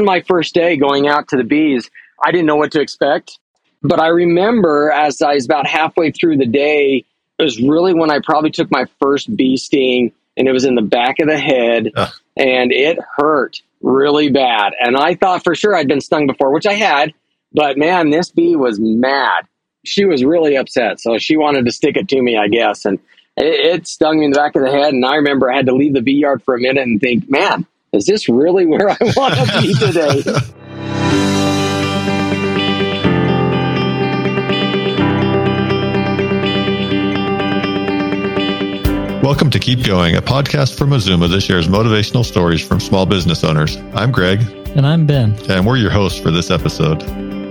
on 0.00 0.06
my 0.06 0.22
first 0.22 0.54
day 0.54 0.76
going 0.76 1.06
out 1.06 1.28
to 1.28 1.36
the 1.36 1.44
bees, 1.44 1.90
I 2.22 2.32
didn't 2.32 2.46
know 2.46 2.56
what 2.56 2.72
to 2.72 2.80
expect. 2.80 3.38
But 3.82 4.00
I 4.00 4.08
remember 4.08 4.90
as 4.90 5.22
I 5.22 5.34
was 5.34 5.46
about 5.46 5.66
halfway 5.66 6.10
through 6.10 6.36
the 6.36 6.46
day, 6.46 7.04
it 7.38 7.42
was 7.42 7.60
really 7.60 7.94
when 7.94 8.10
I 8.10 8.18
probably 8.22 8.50
took 8.50 8.70
my 8.70 8.86
first 9.00 9.34
bee 9.34 9.56
sting 9.56 10.12
and 10.36 10.46
it 10.46 10.52
was 10.52 10.64
in 10.64 10.74
the 10.74 10.82
back 10.82 11.18
of 11.18 11.28
the 11.28 11.38
head 11.38 11.90
uh. 11.96 12.10
and 12.36 12.72
it 12.72 12.98
hurt 13.16 13.62
really 13.80 14.30
bad. 14.30 14.72
And 14.78 14.96
I 14.96 15.14
thought 15.14 15.44
for 15.44 15.54
sure 15.54 15.74
I'd 15.74 15.88
been 15.88 16.02
stung 16.02 16.26
before, 16.26 16.52
which 16.52 16.66
I 16.66 16.74
had, 16.74 17.14
but 17.52 17.78
man, 17.78 18.10
this 18.10 18.30
bee 18.30 18.56
was 18.56 18.78
mad. 18.78 19.46
She 19.84 20.04
was 20.04 20.22
really 20.22 20.56
upset. 20.56 21.00
So 21.00 21.16
she 21.18 21.38
wanted 21.38 21.64
to 21.64 21.72
stick 21.72 21.96
it 21.96 22.08
to 22.08 22.20
me, 22.20 22.36
I 22.36 22.48
guess. 22.48 22.84
And 22.84 22.98
it, 23.38 23.78
it 23.78 23.86
stung 23.88 24.18
me 24.18 24.26
in 24.26 24.32
the 24.32 24.38
back 24.38 24.54
of 24.54 24.62
the 24.62 24.70
head. 24.70 24.92
And 24.92 25.04
I 25.04 25.16
remember 25.16 25.50
I 25.50 25.56
had 25.56 25.66
to 25.66 25.74
leave 25.74 25.94
the 25.94 26.02
bee 26.02 26.20
yard 26.20 26.42
for 26.42 26.54
a 26.54 26.60
minute 26.60 26.82
and 26.82 27.00
think, 27.00 27.30
man, 27.30 27.66
is 27.92 28.06
this 28.06 28.28
really 28.28 28.66
where 28.66 28.88
I 28.90 28.96
want 29.16 29.34
to 29.34 29.60
be 29.60 29.74
today? 29.74 30.22
Welcome 39.22 39.50
to 39.50 39.58
Keep 39.58 39.84
Going, 39.84 40.16
a 40.16 40.22
podcast 40.22 40.78
from 40.78 40.90
Mazuma 40.90 41.28
that 41.28 41.40
shares 41.40 41.68
motivational 41.68 42.24
stories 42.24 42.66
from 42.66 42.80
small 42.80 43.06
business 43.06 43.44
owners. 43.44 43.76
I'm 43.94 44.12
Greg. 44.12 44.40
And 44.76 44.86
I'm 44.86 45.06
Ben. 45.06 45.36
And 45.48 45.66
we're 45.66 45.76
your 45.76 45.90
hosts 45.90 46.18
for 46.18 46.30
this 46.30 46.50
episode. 46.50 47.00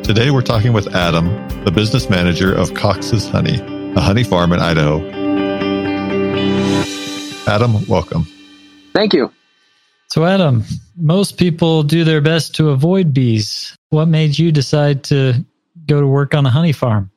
Today 0.04 0.32
we're 0.32 0.42
talking 0.42 0.74
with 0.74 0.96
Adam, 0.96 1.28
the 1.66 1.72
business 1.72 2.10
manager 2.10 2.54
of 2.54 2.74
Cox's 2.74 3.30
Honey, 3.30 3.60
a 3.96 4.02
honey 4.02 4.24
farm 4.24 4.54
in 4.54 4.60
Idaho. 4.60 5.00
Adam, 7.46 7.86
welcome. 7.88 8.26
Thank 8.94 9.14
you. 9.14 9.32
So, 10.12 10.26
Adam, 10.26 10.64
most 10.98 11.38
people 11.38 11.84
do 11.84 12.04
their 12.04 12.22
best 12.22 12.56
to 12.56 12.70
avoid 12.70 13.14
bees. 13.14 13.76
What 13.90 14.08
made 14.08 14.40
you 14.40 14.52
decide 14.52 15.04
to 15.06 15.46
go 15.86 16.02
to 16.02 16.08
work 16.08 16.34
on 16.34 16.46
a 16.48 16.50
honey 16.50 16.72
farm? 16.72 17.12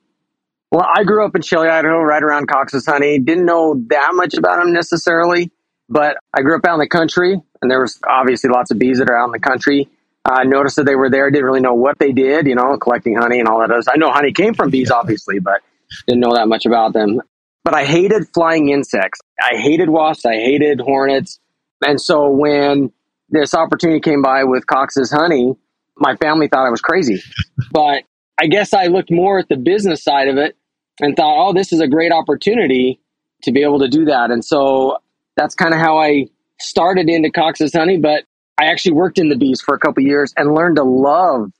Well, 0.70 0.86
I 0.94 1.04
grew 1.04 1.24
up 1.24 1.34
in 1.34 1.42
Shelley, 1.42 1.68
Idaho, 1.68 1.98
right 1.98 2.22
around 2.22 2.48
Cox's 2.48 2.86
Honey. 2.86 3.18
Didn't 3.18 3.46
know 3.46 3.82
that 3.88 4.10
much 4.12 4.34
about 4.34 4.58
them 4.58 4.72
necessarily, 4.72 5.50
but 5.88 6.16
I 6.34 6.42
grew 6.42 6.56
up 6.56 6.66
out 6.66 6.74
in 6.74 6.80
the 6.80 6.88
country, 6.88 7.40
and 7.60 7.70
there 7.70 7.80
was 7.80 7.98
obviously 8.08 8.50
lots 8.50 8.70
of 8.70 8.78
bees 8.78 8.98
that 8.98 9.08
are 9.08 9.16
out 9.16 9.26
in 9.26 9.32
the 9.32 9.40
country. 9.40 9.88
I 10.24 10.44
noticed 10.44 10.76
that 10.76 10.84
they 10.84 10.94
were 10.94 11.10
there. 11.10 11.30
Didn't 11.30 11.46
really 11.46 11.60
know 11.60 11.74
what 11.74 11.98
they 11.98 12.12
did, 12.12 12.46
you 12.46 12.54
know, 12.54 12.76
collecting 12.76 13.16
honey 13.16 13.38
and 13.38 13.48
all 13.48 13.58
that. 13.58 13.70
I 13.88 13.96
know 13.96 14.10
honey 14.10 14.32
came 14.32 14.54
from 14.54 14.70
bees, 14.70 14.90
obviously, 14.90 15.38
but 15.38 15.62
didn't 16.06 16.20
know 16.20 16.34
that 16.34 16.46
much 16.46 16.66
about 16.66 16.92
them. 16.92 17.20
But 17.64 17.74
I 17.74 17.84
hated 17.84 18.28
flying 18.34 18.68
insects. 18.68 19.20
I 19.40 19.56
hated 19.56 19.88
wasps. 19.88 20.26
I 20.26 20.34
hated 20.34 20.80
hornets. 20.80 21.38
And 21.84 22.00
so 22.00 22.28
when 22.28 22.92
this 23.30 23.54
opportunity 23.54 24.00
came 24.00 24.22
by 24.22 24.44
with 24.44 24.66
Cox's 24.66 25.10
Honey, 25.10 25.54
my 25.96 26.16
family 26.16 26.48
thought 26.48 26.66
I 26.66 26.70
was 26.70 26.80
crazy. 26.80 27.22
but 27.72 28.04
I 28.40 28.46
guess 28.46 28.72
I 28.74 28.86
looked 28.86 29.10
more 29.10 29.38
at 29.38 29.48
the 29.48 29.56
business 29.56 30.02
side 30.02 30.28
of 30.28 30.36
it 30.36 30.56
and 31.00 31.16
thought, 31.16 31.48
oh, 31.48 31.52
this 31.52 31.72
is 31.72 31.80
a 31.80 31.88
great 31.88 32.12
opportunity 32.12 33.00
to 33.42 33.52
be 33.52 33.62
able 33.62 33.78
to 33.80 33.88
do 33.88 34.04
that. 34.06 34.30
And 34.30 34.44
so 34.44 34.98
that's 35.36 35.54
kind 35.54 35.74
of 35.74 35.80
how 35.80 35.98
I 35.98 36.26
started 36.60 37.08
into 37.08 37.30
Cox's 37.30 37.72
Honey. 37.72 37.98
But 37.98 38.24
I 38.58 38.66
actually 38.66 38.92
worked 38.92 39.18
in 39.18 39.28
the 39.28 39.36
bees 39.36 39.60
for 39.60 39.74
a 39.74 39.78
couple 39.78 40.02
years 40.02 40.32
and 40.36 40.54
learned 40.54 40.76
to 40.76 40.84
love 40.84 41.50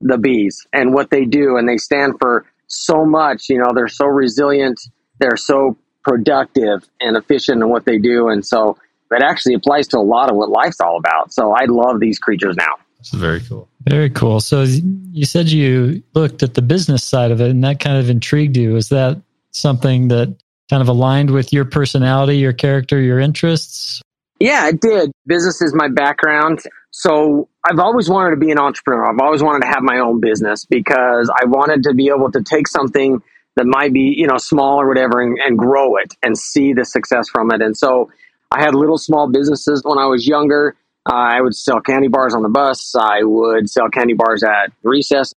the 0.00 0.18
bees 0.18 0.66
and 0.72 0.94
what 0.94 1.10
they 1.10 1.24
do. 1.24 1.56
And 1.56 1.68
they 1.68 1.76
stand 1.76 2.14
for 2.20 2.46
so 2.68 3.04
much. 3.04 3.48
You 3.48 3.58
know, 3.58 3.72
they're 3.74 3.88
so 3.88 4.06
resilient, 4.06 4.80
they're 5.18 5.36
so 5.36 5.76
productive 6.04 6.88
and 7.00 7.16
efficient 7.16 7.62
in 7.62 7.68
what 7.68 7.84
they 7.84 7.98
do. 7.98 8.28
And 8.28 8.46
so 8.46 8.78
it 9.10 9.22
actually 9.22 9.54
applies 9.54 9.86
to 9.88 9.98
a 9.98 10.00
lot 10.00 10.30
of 10.30 10.36
what 10.36 10.48
life's 10.48 10.80
all 10.80 10.96
about. 10.96 11.32
So 11.32 11.52
I 11.52 11.64
love 11.66 12.00
these 12.00 12.18
creatures 12.18 12.56
now. 12.56 12.74
That's 12.98 13.10
very 13.10 13.40
cool. 13.40 13.68
Very 13.82 14.10
cool. 14.10 14.40
So 14.40 14.62
you 14.62 15.24
said 15.24 15.48
you 15.48 16.02
looked 16.14 16.42
at 16.42 16.54
the 16.54 16.62
business 16.62 17.04
side 17.04 17.30
of 17.30 17.40
it 17.40 17.50
and 17.50 17.62
that 17.62 17.78
kind 17.78 17.98
of 17.98 18.10
intrigued 18.10 18.56
you. 18.56 18.76
Is 18.76 18.88
that 18.88 19.20
something 19.52 20.08
that 20.08 20.36
kind 20.68 20.82
of 20.82 20.88
aligned 20.88 21.30
with 21.30 21.52
your 21.52 21.64
personality, 21.64 22.38
your 22.38 22.52
character, 22.52 23.00
your 23.00 23.20
interests? 23.20 24.02
Yeah, 24.40 24.68
it 24.68 24.80
did. 24.80 25.12
Business 25.26 25.62
is 25.62 25.72
my 25.74 25.88
background. 25.88 26.62
So 26.90 27.48
I've 27.64 27.78
always 27.78 28.08
wanted 28.08 28.30
to 28.30 28.36
be 28.36 28.50
an 28.50 28.58
entrepreneur. 28.58 29.06
I've 29.06 29.20
always 29.20 29.42
wanted 29.42 29.60
to 29.60 29.68
have 29.68 29.82
my 29.82 29.98
own 29.98 30.20
business 30.20 30.64
because 30.64 31.30
I 31.30 31.46
wanted 31.46 31.84
to 31.84 31.94
be 31.94 32.08
able 32.08 32.30
to 32.32 32.42
take 32.42 32.68
something 32.68 33.22
that 33.56 33.66
might 33.66 33.92
be, 33.92 34.14
you 34.16 34.26
know, 34.26 34.36
small 34.36 34.80
or 34.80 34.88
whatever 34.88 35.20
and, 35.20 35.38
and 35.38 35.58
grow 35.58 35.96
it 35.96 36.14
and 36.22 36.36
see 36.36 36.72
the 36.72 36.84
success 36.84 37.28
from 37.28 37.50
it. 37.52 37.62
And 37.62 37.76
so 37.76 38.10
I 38.50 38.62
had 38.62 38.74
little 38.74 38.98
small 38.98 39.28
businesses 39.30 39.82
when 39.84 39.98
I 39.98 40.06
was 40.06 40.26
younger. 40.26 40.76
Uh, 41.08 41.14
I 41.14 41.40
would 41.40 41.54
sell 41.54 41.80
candy 41.80 42.08
bars 42.08 42.34
on 42.34 42.42
the 42.42 42.48
bus. 42.48 42.94
I 42.94 43.22
would 43.22 43.70
sell 43.70 43.88
candy 43.88 44.14
bars 44.14 44.42
at 44.42 44.72
recess. 44.82 45.32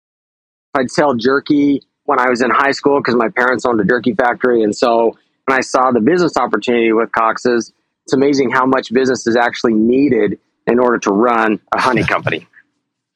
I'd 0.74 0.91
sell 0.91 1.14
jerky 1.14 1.82
when 2.04 2.18
I 2.18 2.28
was 2.28 2.41
in 2.41 2.50
high 2.50 2.70
school 2.70 3.00
because 3.00 3.16
my 3.16 3.28
parents 3.28 3.64
owned 3.66 3.80
a 3.80 3.84
jerky 3.84 4.14
factory. 4.14 4.62
And 4.62 4.74
so 4.74 5.16
when 5.47 5.58
I 5.58 5.60
saw 5.60 5.91
the 5.91 6.00
business 6.00 6.36
opportunity 6.36 6.92
with 6.92 7.12
Cox's, 7.12 7.72
it's 8.04 8.12
amazing 8.14 8.50
how 8.50 8.64
much 8.64 8.92
business 8.92 9.26
is 9.26 9.36
actually 9.36 9.74
needed 9.74 10.38
in 10.66 10.78
order 10.78 10.98
to 11.00 11.10
run 11.10 11.60
a 11.74 11.80
honey 11.80 12.04
company. 12.08 12.47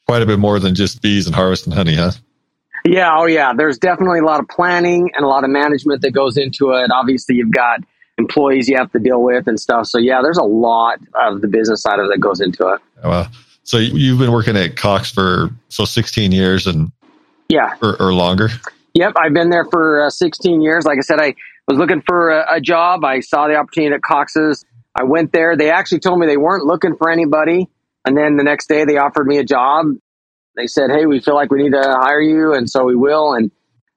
Quite 0.07 0.23
a 0.23 0.27
bit 0.27 0.39
more 0.39 0.59
than 0.59 0.75
just 0.75 1.01
bees 1.01 1.27
and 1.27 1.35
harvesting 1.35 1.73
honey, 1.73 1.95
huh? 1.95 2.13
Yeah, 2.85 3.11
oh 3.17 3.27
yeah. 3.27 3.53
There's 3.57 3.79
definitely 3.79 4.19
a 4.19 4.25
lot 4.25 4.41
of 4.41 4.49
planning 4.49 5.11
and 5.15 5.25
a 5.25 5.29
lot 5.29 5.45
of 5.45 5.51
management 5.51 6.03
that 6.03 6.11
goes 6.11 6.37
into 6.37 6.73
it. 6.73 6.91
Obviously, 6.91 7.37
you've 7.37 7.53
got 7.53 7.81
employees 8.23 8.69
you 8.69 8.77
have 8.77 8.91
to 8.93 8.99
deal 8.99 9.23
with 9.23 9.47
and 9.47 9.59
stuff. 9.59 9.87
So 9.87 9.99
yeah, 9.99 10.21
there's 10.23 10.39
a 10.39 10.45
lot 10.45 11.01
of 11.15 11.41
the 11.41 11.49
business 11.49 11.83
side 11.83 11.99
of 11.99 12.07
it 12.07 12.09
that 12.13 12.21
goes 12.21 12.41
into 12.41 12.69
it. 12.69 12.81
Oh, 13.03 13.11
wow. 13.11 13.29
So 13.65 13.79
you've 13.79 14.19
been 14.19 14.33
working 14.33 14.57
at 14.57 14.77
Cox 14.77 15.11
for 15.11 15.51
so 15.69 15.85
16 15.85 16.33
years 16.33 16.67
and 16.67 16.91
yeah, 17.49 17.75
or, 17.83 18.01
or 18.01 18.13
longer. 18.13 18.49
Yep, 18.95 19.13
I've 19.17 19.35
been 19.35 19.51
there 19.51 19.65
for 19.65 20.05
uh, 20.05 20.11
16 20.11 20.61
years. 20.61 20.85
Like 20.85 20.99
I 20.99 21.03
said, 21.03 21.21
I 21.21 21.35
was 21.69 21.79
looking 21.79 22.03
for 22.03 22.31
a, 22.31 22.57
a 22.57 22.61
job. 22.61 23.05
I 23.05 23.21
saw 23.21 23.47
the 23.47 23.57
opportunity 23.57 23.95
at 23.95 24.03
Cox's. 24.03 24.65
I 24.95 25.05
went 25.05 25.33
there. 25.33 25.57
They 25.57 25.71
actually 25.71 26.01
told 26.01 26.19
me 26.19 26.27
they 26.27 26.37
weren't 26.37 26.65
looking 26.65 26.97
for 26.97 27.11
anybody. 27.11 27.69
And 28.05 28.17
then 28.17 28.37
the 28.37 28.45
next 28.45 28.69
day 28.69 28.85
they 28.85 28.99
offered 28.99 29.27
me 29.27 29.39
a 29.39 29.45
job. 29.45 29.87
They 30.57 30.67
said, 30.67 30.91
Hey, 30.91 31.07
we 31.07 31.21
feel 31.21 31.35
like 31.35 31.51
we 31.51 31.63
need 31.63 31.73
to 31.73 31.97
hire 32.01 32.21
you. 32.21 32.53
And 32.53 32.69
so 32.69 32.85
we 32.85 32.97
will. 32.97 33.33
And 33.33 33.51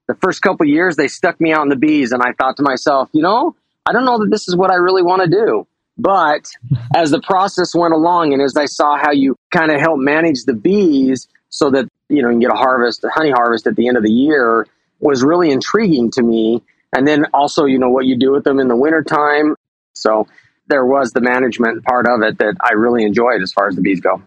the 0.08 0.14
first 0.22 0.40
couple 0.42 0.66
years 0.66 0.96
they 0.96 1.08
stuck 1.08 1.40
me 1.40 1.52
out 1.52 1.62
in 1.62 1.68
the 1.68 1.76
bees. 1.76 2.12
And 2.12 2.22
I 2.22 2.32
thought 2.32 2.56
to 2.58 2.62
myself, 2.62 3.10
you 3.12 3.22
know, 3.22 3.56
I 3.86 3.92
don't 3.92 4.04
know 4.04 4.18
that 4.18 4.30
this 4.30 4.48
is 4.48 4.56
what 4.56 4.70
I 4.70 4.74
really 4.74 5.02
want 5.02 5.22
to 5.22 5.28
do. 5.28 5.66
But 5.98 6.50
as 6.96 7.10
the 7.10 7.20
process 7.20 7.74
went 7.74 7.94
along 7.94 8.32
and 8.32 8.42
as 8.42 8.56
I 8.56 8.66
saw 8.66 8.96
how 8.96 9.12
you 9.12 9.36
kind 9.50 9.70
of 9.70 9.80
help 9.80 9.98
manage 9.98 10.44
the 10.44 10.54
bees 10.54 11.28
so 11.48 11.70
that, 11.70 11.88
you 12.08 12.22
know, 12.22 12.28
you 12.28 12.40
get 12.40 12.50
a 12.50 12.56
harvest, 12.56 13.04
a 13.04 13.08
honey 13.08 13.30
harvest 13.30 13.66
at 13.66 13.76
the 13.76 13.88
end 13.88 13.96
of 13.96 14.02
the 14.02 14.12
year 14.12 14.66
was 15.00 15.22
really 15.22 15.50
intriguing 15.50 16.10
to 16.12 16.22
me. 16.22 16.62
And 16.92 17.06
then 17.06 17.26
also, 17.34 17.64
you 17.64 17.78
know, 17.78 17.88
what 17.88 18.06
you 18.06 18.18
do 18.18 18.32
with 18.32 18.44
them 18.44 18.58
in 18.58 18.68
the 18.68 18.76
wintertime. 18.76 19.54
So 19.94 20.26
there 20.68 20.84
was 20.84 21.12
the 21.12 21.20
management 21.20 21.84
part 21.84 22.06
of 22.06 22.22
it 22.22 22.38
that 22.38 22.56
I 22.60 22.72
really 22.72 23.04
enjoyed 23.04 23.42
as 23.42 23.52
far 23.52 23.68
as 23.68 23.76
the 23.76 23.82
bees 23.82 24.00
go. 24.00 24.22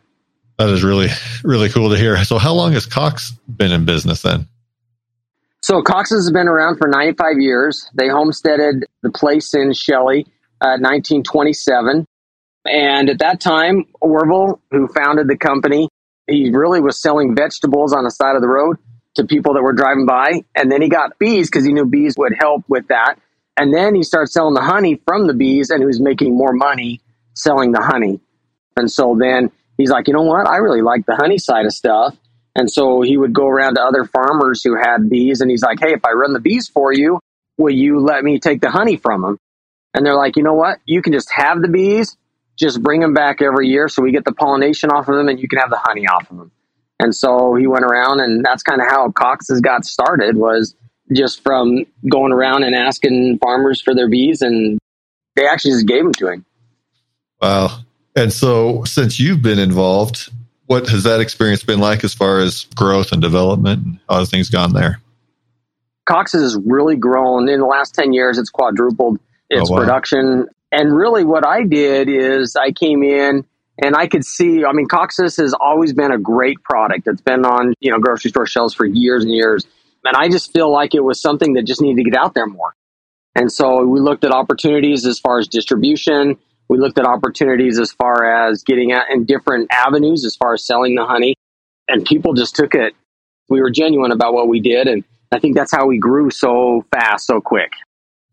That 0.58 0.70
is 0.70 0.84
really, 0.84 1.08
really 1.44 1.70
cool 1.70 1.90
to 1.90 1.98
hear. 1.98 2.22
So 2.26 2.38
how 2.38 2.54
long 2.54 2.74
has 2.74 2.86
Cox 2.86 3.32
been 3.48 3.72
in 3.72 3.86
business 3.86 4.22
then? 4.22 4.48
So 5.62 5.82
Cox's 5.82 6.26
has 6.26 6.32
been 6.32 6.48
around 6.48 6.78
for 6.78 6.88
95 6.88 7.40
years. 7.40 7.90
They 7.94 8.10
homesteaded 8.10 8.86
the 9.02 9.12
place 9.12 9.54
in 9.54 9.74
Shelley, 9.74 10.26
uh, 10.62 10.78
1927. 10.80 12.06
And 12.66 13.10
at 13.10 13.20
that 13.20 13.40
time, 13.40 13.86
Orville, 14.02 14.62
who 14.72 14.88
founded 14.88 15.28
the 15.28 15.38
company, 15.38 15.90
he 16.28 16.52
really 16.52 16.82
was 16.82 17.02
selling 17.02 17.36
vegetables 17.36 17.94
on 17.94 18.04
the 18.04 18.12
side 18.12 18.36
of 18.36 18.42
the 18.42 18.48
road 18.48 18.78
to 19.16 19.26
people 19.26 19.54
that 19.54 19.64
were 19.64 19.74
driving 19.74 20.06
by. 20.06 20.44
And 20.56 20.72
then 20.72 20.82
he 20.82 20.90
got 20.90 21.18
bees 21.18 21.50
because 21.50 21.66
he 21.66 21.74
knew 21.74 21.86
bees 21.86 22.16
would 22.18 22.34
help 22.38 22.64
with 22.68 22.88
that. 22.90 23.16
And 23.58 23.74
then 23.74 23.96
he 23.96 24.04
started 24.04 24.32
selling 24.32 24.54
the 24.54 24.62
honey 24.62 25.02
from 25.06 25.28
the 25.28 25.34
bees 25.34 25.70
and 25.70 25.82
he 25.82 25.86
was 25.86 26.00
making 26.00 26.38
more 26.38 26.54
money 26.54 27.02
selling 27.34 27.72
the 27.72 27.82
honey. 27.82 28.20
And 28.78 28.92
so 28.92 29.18
then 29.20 29.52
he's 29.78 29.90
like, 29.90 30.08
you 30.08 30.14
know 30.14 30.24
what? 30.24 30.48
I 30.48 30.58
really 30.58 30.82
like 30.82 31.06
the 31.06 31.16
honey 31.16 31.38
side 31.38 31.66
of 31.66 31.74
stuff. 31.74 32.16
And 32.56 32.72
so 32.72 33.02
he 33.02 33.18
would 33.18 33.34
go 33.34 33.48
around 33.48 33.76
to 33.76 33.82
other 33.82 34.06
farmers 34.06 34.62
who 34.64 34.76
had 34.76 35.10
bees 35.10 35.42
and 35.42 35.50
he's 35.50 35.62
like, 35.62 35.80
Hey, 35.80 35.94
if 35.94 36.06
I 36.06 36.12
run 36.12 36.34
the 36.34 36.40
bees 36.40 36.68
for 36.68 36.94
you, 36.94 37.20
will 37.60 37.74
you 37.74 38.00
let 38.00 38.24
me 38.24 38.40
take 38.40 38.62
the 38.62 38.72
honey 38.72 38.98
from 38.98 39.22
them? 39.22 39.38
And 39.94 40.06
they're 40.06 40.16
like, 40.16 40.38
you 40.38 40.44
know 40.44 40.54
what? 40.54 40.80
You 40.86 41.02
can 41.02 41.14
just 41.14 41.30
have 41.32 41.62
the 41.62 41.68
bees, 41.68 42.18
just 42.58 42.82
bring 42.82 43.02
them 43.02 43.14
back 43.14 43.42
every 43.42 43.68
year 43.68 43.90
so 43.90 44.02
we 44.02 44.12
get 44.12 44.26
the 44.26 44.32
pollination 44.32 44.90
off 44.90 45.08
of 45.08 45.16
them 45.16 45.28
and 45.28 45.40
you 45.40 45.48
can 45.48 45.60
have 45.60 45.70
the 45.70 45.78
honey 45.78 46.08
off 46.08 46.32
of 46.32 46.38
them. 46.38 46.52
And 47.00 47.14
so 47.14 47.56
he 47.56 47.68
went 47.68 47.86
around 47.86 48.22
and 48.22 48.44
that's 48.44 48.64
kind 48.64 48.82
of 48.82 48.88
how 48.88 49.12
Cox's 49.12 49.62
got 49.62 49.86
started 49.86 50.38
was 50.38 50.76
just 51.14 51.42
from 51.44 51.86
going 52.10 52.32
around 52.32 52.64
and 52.64 52.76
asking 52.76 53.40
farmers 53.40 53.82
for 53.82 53.94
their 53.94 54.10
bees 54.10 54.42
and 54.42 54.80
they 55.36 55.46
actually 55.46 55.72
just 55.72 55.88
gave 55.88 56.04
them 56.04 56.14
to 56.14 56.28
him. 56.30 56.46
Wow. 57.42 57.80
And 58.16 58.32
so 58.32 58.84
since 58.84 59.20
you've 59.20 59.42
been 59.42 59.60
involved, 59.60 60.30
what 60.68 60.88
has 60.90 61.04
that 61.04 61.20
experience 61.20 61.64
been 61.64 61.80
like 61.80 62.04
as 62.04 62.14
far 62.14 62.40
as 62.40 62.66
growth 62.76 63.12
and 63.12 63.22
development? 63.22 64.00
How 64.10 64.20
have 64.20 64.30
things 64.30 64.50
gone 64.50 64.74
there? 64.74 65.02
Cox 66.10 66.34
has 66.34 66.58
really 66.66 66.96
grown 66.96 67.48
in 67.48 67.60
the 67.60 67.66
last 67.66 67.94
10 67.94 68.14
years. 68.14 68.38
It's 68.38 68.50
quadrupled 68.50 69.20
its 69.50 69.70
oh, 69.70 69.74
wow. 69.74 69.80
production. 69.80 70.48
And 70.72 70.96
really 70.96 71.24
what 71.24 71.46
I 71.46 71.64
did 71.64 72.10
is 72.10 72.56
I 72.56 72.72
came 72.72 73.04
in 73.04 73.46
And 73.82 73.96
I 73.96 74.08
could 74.08 74.26
see, 74.26 74.66
I 74.66 74.74
mean, 74.74 74.88
Cox's 74.88 75.38
has 75.38 75.54
always 75.54 75.94
been 75.94 76.12
a 76.12 76.18
great 76.18 76.62
product. 76.64 77.08
It's 77.08 77.22
been 77.22 77.46
on, 77.46 77.74
you 77.80 77.92
know, 77.92 78.00
grocery 78.00 78.30
store 78.30 78.46
shelves 78.46 78.74
for 78.74 78.86
years 78.86 79.24
and 79.24 79.34
years. 79.34 79.66
And 80.04 80.16
I 80.18 80.28
just 80.30 80.52
feel 80.52 80.70
like 80.70 80.94
it 80.94 81.04
was 81.04 81.22
something 81.22 81.54
that 81.54 81.66
just 81.66 81.82
needed 81.82 82.04
to 82.04 82.10
get 82.10 82.20
out 82.20 82.34
there 82.34 82.46
more. 82.46 82.76
And 83.36 83.52
so 83.52 83.86
we 83.86 84.02
looked 84.02 84.26
at 84.26 84.32
opportunities 84.32 85.06
as 85.06 85.20
far 85.20 85.40
as 85.40 85.48
distribution. 85.48 86.38
We 86.68 86.78
looked 86.78 87.00
at 87.00 87.06
opportunities 87.06 87.80
as 87.80 87.92
far 87.94 88.48
as 88.48 88.64
getting 88.64 88.92
out 88.92 89.10
in 89.12 89.24
different 89.26 89.70
avenues 89.72 90.26
as 90.26 90.36
far 90.36 90.54
as 90.54 90.66
selling 90.66 90.96
the 90.96 91.06
honey. 91.06 91.36
And 91.88 92.06
people 92.06 92.34
just 92.34 92.56
took 92.56 92.76
it. 92.76 92.94
We 93.48 93.62
were 93.62 93.70
genuine 93.70 94.12
about 94.12 94.34
what 94.34 94.50
we 94.50 94.60
did. 94.60 94.88
And 94.88 95.04
I 95.32 95.40
think 95.40 95.56
that's 95.56 95.72
how 95.72 95.86
we 95.86 95.98
grew 95.98 96.30
so 96.32 96.86
fast, 96.92 97.28
so 97.28 97.40
quick. 97.40 97.74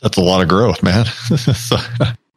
That's 0.00 0.16
a 0.16 0.22
lot 0.22 0.42
of 0.42 0.48
growth, 0.48 0.82
man. 0.82 1.04
so. 1.36 1.76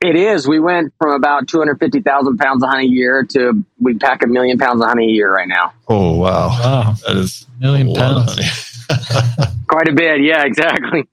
It 0.01 0.15
is. 0.15 0.47
We 0.47 0.59
went 0.59 0.93
from 0.97 1.11
about 1.11 1.49
250,000 1.49 2.37
pounds 2.37 2.63
of 2.63 2.69
honey 2.69 2.85
a 2.85 2.89
year 2.89 3.25
to 3.31 3.65
we 3.79 3.97
pack 3.97 4.23
a 4.23 4.27
million 4.27 4.57
pounds 4.57 4.81
of 4.81 4.87
honey 4.87 5.07
a 5.07 5.11
year 5.11 5.33
right 5.33 5.47
now. 5.47 5.73
Oh, 5.89 6.15
wow. 6.15 6.49
Wow. 6.49 6.95
That 7.05 7.17
is 7.17 7.45
a 7.57 7.61
million 7.61 7.93
pounds. 7.93 8.35
Quite 9.67 9.89
a 9.89 9.93
bit. 9.93 10.21
Yeah, 10.21 10.45
exactly. 10.45 11.07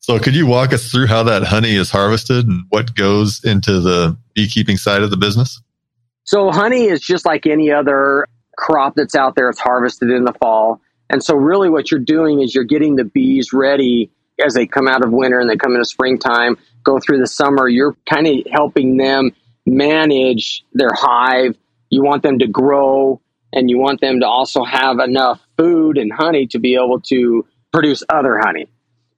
So, 0.00 0.18
could 0.18 0.34
you 0.34 0.46
walk 0.46 0.72
us 0.72 0.90
through 0.90 1.06
how 1.06 1.22
that 1.24 1.44
honey 1.44 1.74
is 1.74 1.90
harvested 1.90 2.46
and 2.46 2.64
what 2.70 2.94
goes 2.94 3.42
into 3.44 3.80
the 3.80 4.16
beekeeping 4.34 4.76
side 4.76 5.02
of 5.02 5.10
the 5.10 5.16
business? 5.16 5.60
So, 6.24 6.50
honey 6.50 6.84
is 6.84 7.00
just 7.00 7.24
like 7.24 7.46
any 7.46 7.70
other 7.70 8.26
crop 8.56 8.94
that's 8.96 9.14
out 9.14 9.34
there. 9.34 9.48
It's 9.48 9.60
harvested 9.60 10.10
in 10.10 10.24
the 10.24 10.34
fall. 10.34 10.80
And 11.14 11.22
so, 11.22 11.36
really, 11.36 11.70
what 11.70 11.92
you're 11.92 12.00
doing 12.00 12.42
is 12.42 12.56
you're 12.56 12.64
getting 12.64 12.96
the 12.96 13.04
bees 13.04 13.52
ready 13.52 14.10
as 14.44 14.54
they 14.54 14.66
come 14.66 14.88
out 14.88 15.04
of 15.04 15.12
winter 15.12 15.38
and 15.38 15.48
they 15.48 15.54
come 15.54 15.74
into 15.74 15.84
springtime, 15.84 16.56
go 16.82 16.98
through 16.98 17.20
the 17.20 17.28
summer. 17.28 17.68
You're 17.68 17.96
kind 18.12 18.26
of 18.26 18.34
helping 18.50 18.96
them 18.96 19.30
manage 19.64 20.64
their 20.72 20.90
hive. 20.92 21.54
You 21.88 22.02
want 22.02 22.24
them 22.24 22.40
to 22.40 22.48
grow 22.48 23.20
and 23.52 23.70
you 23.70 23.78
want 23.78 24.00
them 24.00 24.18
to 24.18 24.26
also 24.26 24.64
have 24.64 24.98
enough 24.98 25.40
food 25.56 25.98
and 25.98 26.12
honey 26.12 26.48
to 26.48 26.58
be 26.58 26.74
able 26.74 27.00
to 27.02 27.46
produce 27.72 28.02
other 28.08 28.40
honey. 28.40 28.66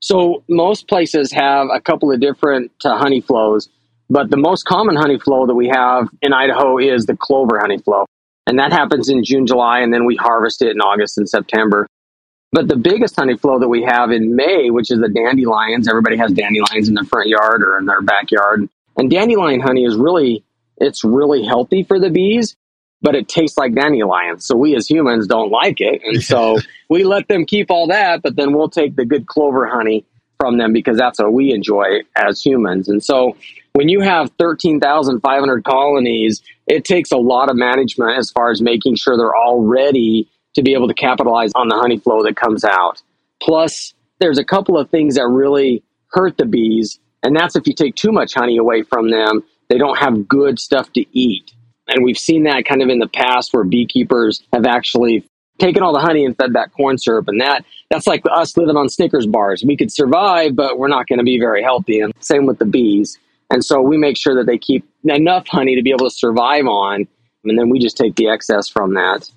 So, 0.00 0.44
most 0.50 0.88
places 0.88 1.32
have 1.32 1.68
a 1.72 1.80
couple 1.80 2.12
of 2.12 2.20
different 2.20 2.72
uh, 2.84 2.98
honey 2.98 3.22
flows, 3.22 3.70
but 4.10 4.30
the 4.30 4.36
most 4.36 4.66
common 4.66 4.96
honey 4.96 5.18
flow 5.18 5.46
that 5.46 5.54
we 5.54 5.68
have 5.68 6.10
in 6.20 6.34
Idaho 6.34 6.76
is 6.76 7.06
the 7.06 7.16
clover 7.16 7.58
honey 7.58 7.78
flow. 7.78 8.04
And 8.46 8.58
that 8.58 8.72
happens 8.72 9.08
in 9.08 9.24
June, 9.24 9.46
July, 9.46 9.80
and 9.80 9.92
then 9.92 10.04
we 10.04 10.16
harvest 10.16 10.62
it 10.62 10.70
in 10.70 10.80
August 10.80 11.18
and 11.18 11.28
September. 11.28 11.88
But 12.52 12.68
the 12.68 12.76
biggest 12.76 13.16
honey 13.16 13.36
flow 13.36 13.58
that 13.58 13.68
we 13.68 13.82
have 13.82 14.10
in 14.12 14.36
May, 14.36 14.70
which 14.70 14.90
is 14.90 15.00
the 15.00 15.08
dandelions, 15.08 15.88
everybody 15.88 16.16
has 16.16 16.32
dandelions 16.32 16.88
in 16.88 16.94
their 16.94 17.04
front 17.04 17.28
yard 17.28 17.62
or 17.62 17.78
in 17.78 17.86
their 17.86 18.00
backyard. 18.00 18.68
And 18.96 19.10
dandelion 19.10 19.60
honey 19.60 19.84
is 19.84 19.96
really, 19.96 20.44
it's 20.76 21.04
really 21.04 21.44
healthy 21.44 21.82
for 21.82 21.98
the 21.98 22.08
bees, 22.08 22.56
but 23.02 23.16
it 23.16 23.28
tastes 23.28 23.58
like 23.58 23.74
dandelions. 23.74 24.46
So 24.46 24.56
we 24.56 24.76
as 24.76 24.88
humans 24.88 25.26
don't 25.26 25.50
like 25.50 25.80
it. 25.80 26.02
And 26.04 26.22
so 26.22 26.58
we 26.88 27.02
let 27.02 27.26
them 27.26 27.46
keep 27.46 27.70
all 27.70 27.88
that, 27.88 28.22
but 28.22 28.36
then 28.36 28.52
we'll 28.52 28.70
take 28.70 28.94
the 28.94 29.04
good 29.04 29.26
clover 29.26 29.66
honey 29.66 30.06
from 30.38 30.56
them 30.58 30.72
because 30.72 30.96
that's 30.96 31.18
what 31.18 31.32
we 31.32 31.52
enjoy 31.52 32.00
as 32.14 32.40
humans. 32.40 32.88
And 32.88 33.02
so 33.02 33.36
when 33.72 33.88
you 33.88 34.00
have 34.00 34.30
13,500 34.38 35.64
colonies, 35.64 36.42
it 36.66 36.84
takes 36.84 37.12
a 37.12 37.16
lot 37.16 37.50
of 37.50 37.56
management 37.56 38.18
as 38.18 38.30
far 38.30 38.50
as 38.50 38.60
making 38.60 38.96
sure 38.96 39.16
they're 39.16 39.34
all 39.34 39.62
ready 39.62 40.28
to 40.54 40.62
be 40.62 40.74
able 40.74 40.88
to 40.88 40.94
capitalize 40.94 41.52
on 41.54 41.68
the 41.68 41.76
honey 41.76 41.98
flow 41.98 42.22
that 42.22 42.36
comes 42.36 42.64
out. 42.64 43.02
Plus, 43.42 43.94
there's 44.20 44.38
a 44.38 44.44
couple 44.44 44.78
of 44.78 44.90
things 44.90 45.16
that 45.16 45.26
really 45.28 45.82
hurt 46.08 46.36
the 46.38 46.46
bees, 46.46 46.98
and 47.22 47.36
that's 47.36 47.56
if 47.56 47.66
you 47.66 47.74
take 47.74 47.94
too 47.94 48.12
much 48.12 48.34
honey 48.34 48.56
away 48.56 48.82
from 48.82 49.10
them, 49.10 49.42
they 49.68 49.78
don't 49.78 49.98
have 49.98 50.26
good 50.28 50.58
stuff 50.58 50.92
to 50.94 51.04
eat. 51.12 51.52
And 51.88 52.04
we've 52.04 52.18
seen 52.18 52.44
that 52.44 52.64
kind 52.64 52.82
of 52.82 52.88
in 52.88 52.98
the 52.98 53.08
past 53.08 53.52
where 53.52 53.64
beekeepers 53.64 54.42
have 54.52 54.64
actually 54.66 55.24
taken 55.58 55.82
all 55.82 55.92
the 55.92 56.00
honey 56.00 56.24
and 56.24 56.36
fed 56.36 56.52
that 56.54 56.72
corn 56.72 56.98
syrup 56.98 57.28
and 57.28 57.40
that 57.40 57.64
that's 57.90 58.06
like 58.06 58.22
us 58.30 58.56
living 58.56 58.76
on 58.76 58.88
Snickers 58.88 59.26
bars. 59.26 59.64
We 59.66 59.76
could 59.76 59.92
survive, 59.92 60.56
but 60.56 60.78
we're 60.78 60.88
not 60.88 61.06
going 61.06 61.18
to 61.18 61.24
be 61.24 61.38
very 61.38 61.62
healthy. 61.62 62.00
And 62.00 62.12
same 62.20 62.46
with 62.46 62.58
the 62.58 62.64
bees. 62.64 63.18
And 63.50 63.64
so 63.64 63.80
we 63.80 63.96
make 63.96 64.16
sure 64.16 64.34
that 64.34 64.46
they 64.46 64.58
keep 64.58 64.88
enough 65.04 65.46
honey 65.48 65.76
to 65.76 65.82
be 65.82 65.90
able 65.90 66.08
to 66.08 66.14
survive 66.14 66.66
on, 66.66 67.06
and 67.44 67.58
then 67.58 67.70
we 67.70 67.78
just 67.78 67.96
take 67.96 68.16
the 68.16 68.28
excess 68.28 68.68
from 68.68 68.94
that. 68.94 69.30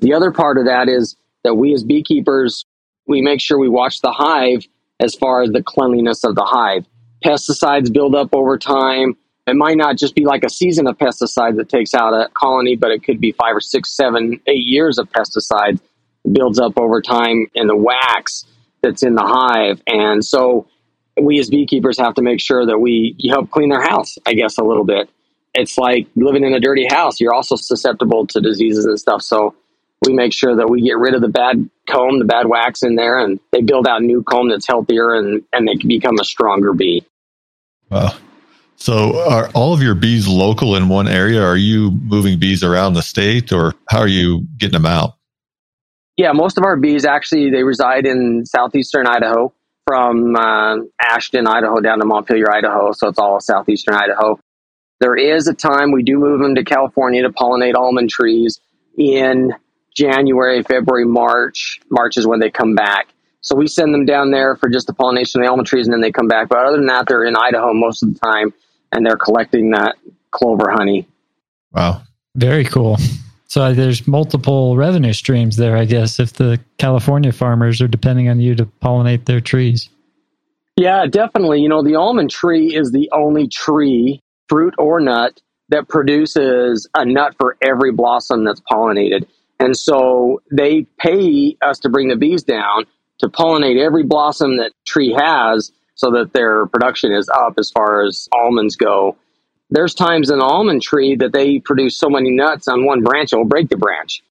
The 0.00 0.14
other 0.14 0.30
part 0.30 0.58
of 0.58 0.66
that 0.66 0.88
is 0.88 1.16
that 1.44 1.54
we 1.54 1.72
as 1.72 1.84
beekeepers, 1.84 2.64
we 3.06 3.22
make 3.22 3.40
sure 3.40 3.58
we 3.58 3.68
watch 3.68 4.00
the 4.00 4.12
hive 4.12 4.66
as 5.00 5.14
far 5.14 5.42
as 5.42 5.50
the 5.50 5.62
cleanliness 5.62 6.24
of 6.24 6.34
the 6.34 6.44
hive. 6.44 6.86
Pesticides 7.24 7.92
build 7.92 8.14
up 8.14 8.34
over 8.34 8.58
time. 8.58 9.16
It 9.46 9.54
might 9.54 9.76
not 9.76 9.96
just 9.96 10.14
be 10.14 10.24
like 10.24 10.42
a 10.42 10.50
season 10.50 10.88
of 10.88 10.98
pesticides 10.98 11.56
that 11.56 11.68
takes 11.68 11.94
out 11.94 12.12
a 12.12 12.28
colony, 12.34 12.74
but 12.74 12.90
it 12.90 13.04
could 13.04 13.20
be 13.20 13.32
five 13.32 13.54
or 13.54 13.60
six, 13.60 13.96
seven, 13.96 14.40
eight 14.48 14.66
years 14.66 14.98
of 14.98 15.08
pesticides 15.10 15.80
builds 16.32 16.58
up 16.58 16.76
over 16.76 17.00
time 17.00 17.46
in 17.54 17.68
the 17.68 17.76
wax 17.76 18.44
that's 18.82 19.04
in 19.04 19.14
the 19.14 19.22
hive. 19.22 19.80
And 19.86 20.24
so 20.24 20.66
we 21.20 21.38
as 21.38 21.48
beekeepers 21.48 21.98
have 21.98 22.14
to 22.14 22.22
make 22.22 22.40
sure 22.40 22.66
that 22.66 22.78
we 22.78 23.16
help 23.30 23.50
clean 23.50 23.70
their 23.70 23.82
house, 23.82 24.18
I 24.26 24.34
guess, 24.34 24.58
a 24.58 24.64
little 24.64 24.84
bit. 24.84 25.08
It's 25.54 25.78
like 25.78 26.06
living 26.14 26.44
in 26.44 26.52
a 26.52 26.60
dirty 26.60 26.86
house. 26.90 27.20
You're 27.20 27.34
also 27.34 27.56
susceptible 27.56 28.26
to 28.26 28.40
diseases 28.40 28.84
and 28.84 28.98
stuff. 28.98 29.22
So 29.22 29.54
we 30.06 30.12
make 30.12 30.32
sure 30.32 30.54
that 30.54 30.68
we 30.68 30.82
get 30.82 30.98
rid 30.98 31.14
of 31.14 31.22
the 31.22 31.28
bad 31.28 31.68
comb, 31.88 32.18
the 32.18 32.26
bad 32.26 32.46
wax 32.46 32.82
in 32.82 32.96
there, 32.96 33.18
and 33.18 33.40
they 33.52 33.62
build 33.62 33.88
out 33.88 34.02
new 34.02 34.22
comb 34.22 34.50
that's 34.50 34.66
healthier 34.66 35.14
and, 35.14 35.42
and 35.52 35.66
they 35.66 35.76
can 35.76 35.88
become 35.88 36.18
a 36.20 36.24
stronger 36.24 36.74
bee. 36.74 37.06
Wow. 37.90 38.14
So 38.76 39.26
are 39.26 39.48
all 39.54 39.72
of 39.72 39.80
your 39.80 39.94
bees 39.94 40.28
local 40.28 40.76
in 40.76 40.90
one 40.90 41.08
area? 41.08 41.42
Are 41.42 41.56
you 41.56 41.92
moving 41.92 42.38
bees 42.38 42.62
around 42.62 42.92
the 42.92 43.02
state 43.02 43.52
or 43.52 43.72
how 43.88 44.00
are 44.00 44.08
you 44.08 44.46
getting 44.58 44.74
them 44.74 44.84
out? 44.84 45.14
Yeah, 46.18 46.32
most 46.32 46.58
of 46.58 46.64
our 46.64 46.76
bees 46.76 47.06
actually, 47.06 47.50
they 47.50 47.62
reside 47.62 48.06
in 48.06 48.44
southeastern 48.44 49.06
Idaho 49.06 49.54
from 49.86 50.34
uh, 50.34 50.76
Ashton, 51.00 51.46
Idaho 51.46 51.80
down 51.80 52.00
to 52.00 52.04
Montpelier, 52.04 52.50
Idaho. 52.50 52.92
So 52.92 53.08
it's 53.08 53.18
all 53.18 53.40
southeastern 53.40 53.94
Idaho. 53.94 54.38
There 54.98 55.16
is 55.16 55.46
a 55.46 55.54
time 55.54 55.92
we 55.92 56.02
do 56.02 56.18
move 56.18 56.40
them 56.40 56.54
to 56.54 56.64
California 56.64 57.22
to 57.22 57.30
pollinate 57.30 57.74
almond 57.74 58.10
trees 58.10 58.60
in 58.98 59.52
January, 59.94 60.62
February, 60.62 61.04
March. 61.04 61.80
March 61.90 62.16
is 62.16 62.26
when 62.26 62.40
they 62.40 62.50
come 62.50 62.74
back. 62.74 63.08
So 63.42 63.54
we 63.54 63.68
send 63.68 63.94
them 63.94 64.04
down 64.06 64.32
there 64.32 64.56
for 64.56 64.68
just 64.68 64.88
the 64.88 64.94
pollination 64.94 65.40
of 65.40 65.46
the 65.46 65.50
almond 65.50 65.68
trees 65.68 65.86
and 65.86 65.94
then 65.94 66.00
they 66.00 66.10
come 66.10 66.26
back. 66.26 66.48
But 66.48 66.58
other 66.58 66.78
than 66.78 66.86
that, 66.86 67.06
they're 67.06 67.24
in 67.24 67.36
Idaho 67.36 67.72
most 67.72 68.02
of 68.02 68.12
the 68.12 68.18
time 68.18 68.52
and 68.90 69.06
they're 69.06 69.16
collecting 69.16 69.70
that 69.70 69.96
clover 70.32 70.70
honey. 70.70 71.06
Wow. 71.72 72.02
Very 72.34 72.64
cool. 72.64 72.96
So 73.48 73.72
there's 73.72 74.06
multiple 74.06 74.76
revenue 74.76 75.12
streams 75.12 75.56
there, 75.56 75.76
I 75.76 75.84
guess, 75.84 76.18
if 76.18 76.32
the 76.32 76.60
California 76.78 77.32
farmers 77.32 77.80
are 77.80 77.88
depending 77.88 78.28
on 78.28 78.40
you 78.40 78.54
to 78.56 78.66
pollinate 78.82 79.26
their 79.26 79.40
trees. 79.40 79.88
Yeah, 80.76 81.06
definitely. 81.06 81.60
You 81.60 81.68
know, 81.68 81.82
the 81.82 81.94
almond 81.94 82.30
tree 82.30 82.74
is 82.74 82.90
the 82.90 83.08
only 83.12 83.48
tree, 83.48 84.20
fruit 84.48 84.74
or 84.78 85.00
nut, 85.00 85.40
that 85.68 85.88
produces 85.88 86.88
a 86.94 87.04
nut 87.04 87.34
for 87.38 87.56
every 87.62 87.92
blossom 87.92 88.44
that's 88.44 88.60
pollinated. 88.70 89.26
And 89.58 89.76
so 89.76 90.42
they 90.52 90.86
pay 90.98 91.56
us 91.62 91.78
to 91.80 91.88
bring 91.88 92.08
the 92.08 92.16
bees 92.16 92.42
down 92.42 92.84
to 93.18 93.28
pollinate 93.28 93.82
every 93.82 94.02
blossom 94.02 94.58
that 94.58 94.72
tree 94.84 95.16
has 95.18 95.72
so 95.94 96.10
that 96.10 96.32
their 96.34 96.66
production 96.66 97.12
is 97.12 97.28
up 97.30 97.54
as 97.58 97.70
far 97.70 98.04
as 98.04 98.28
almonds 98.32 98.76
go. 98.76 99.16
There's 99.70 99.94
times 99.94 100.30
in 100.30 100.38
the 100.38 100.44
almond 100.44 100.82
tree 100.82 101.16
that 101.16 101.32
they 101.32 101.58
produce 101.58 101.98
so 101.98 102.08
many 102.08 102.30
nuts 102.30 102.68
on 102.68 102.84
one 102.84 103.02
branch 103.02 103.32
it 103.32 103.36
will 103.36 103.44
break 103.44 103.68
the 103.68 103.76
branch. 103.76 104.22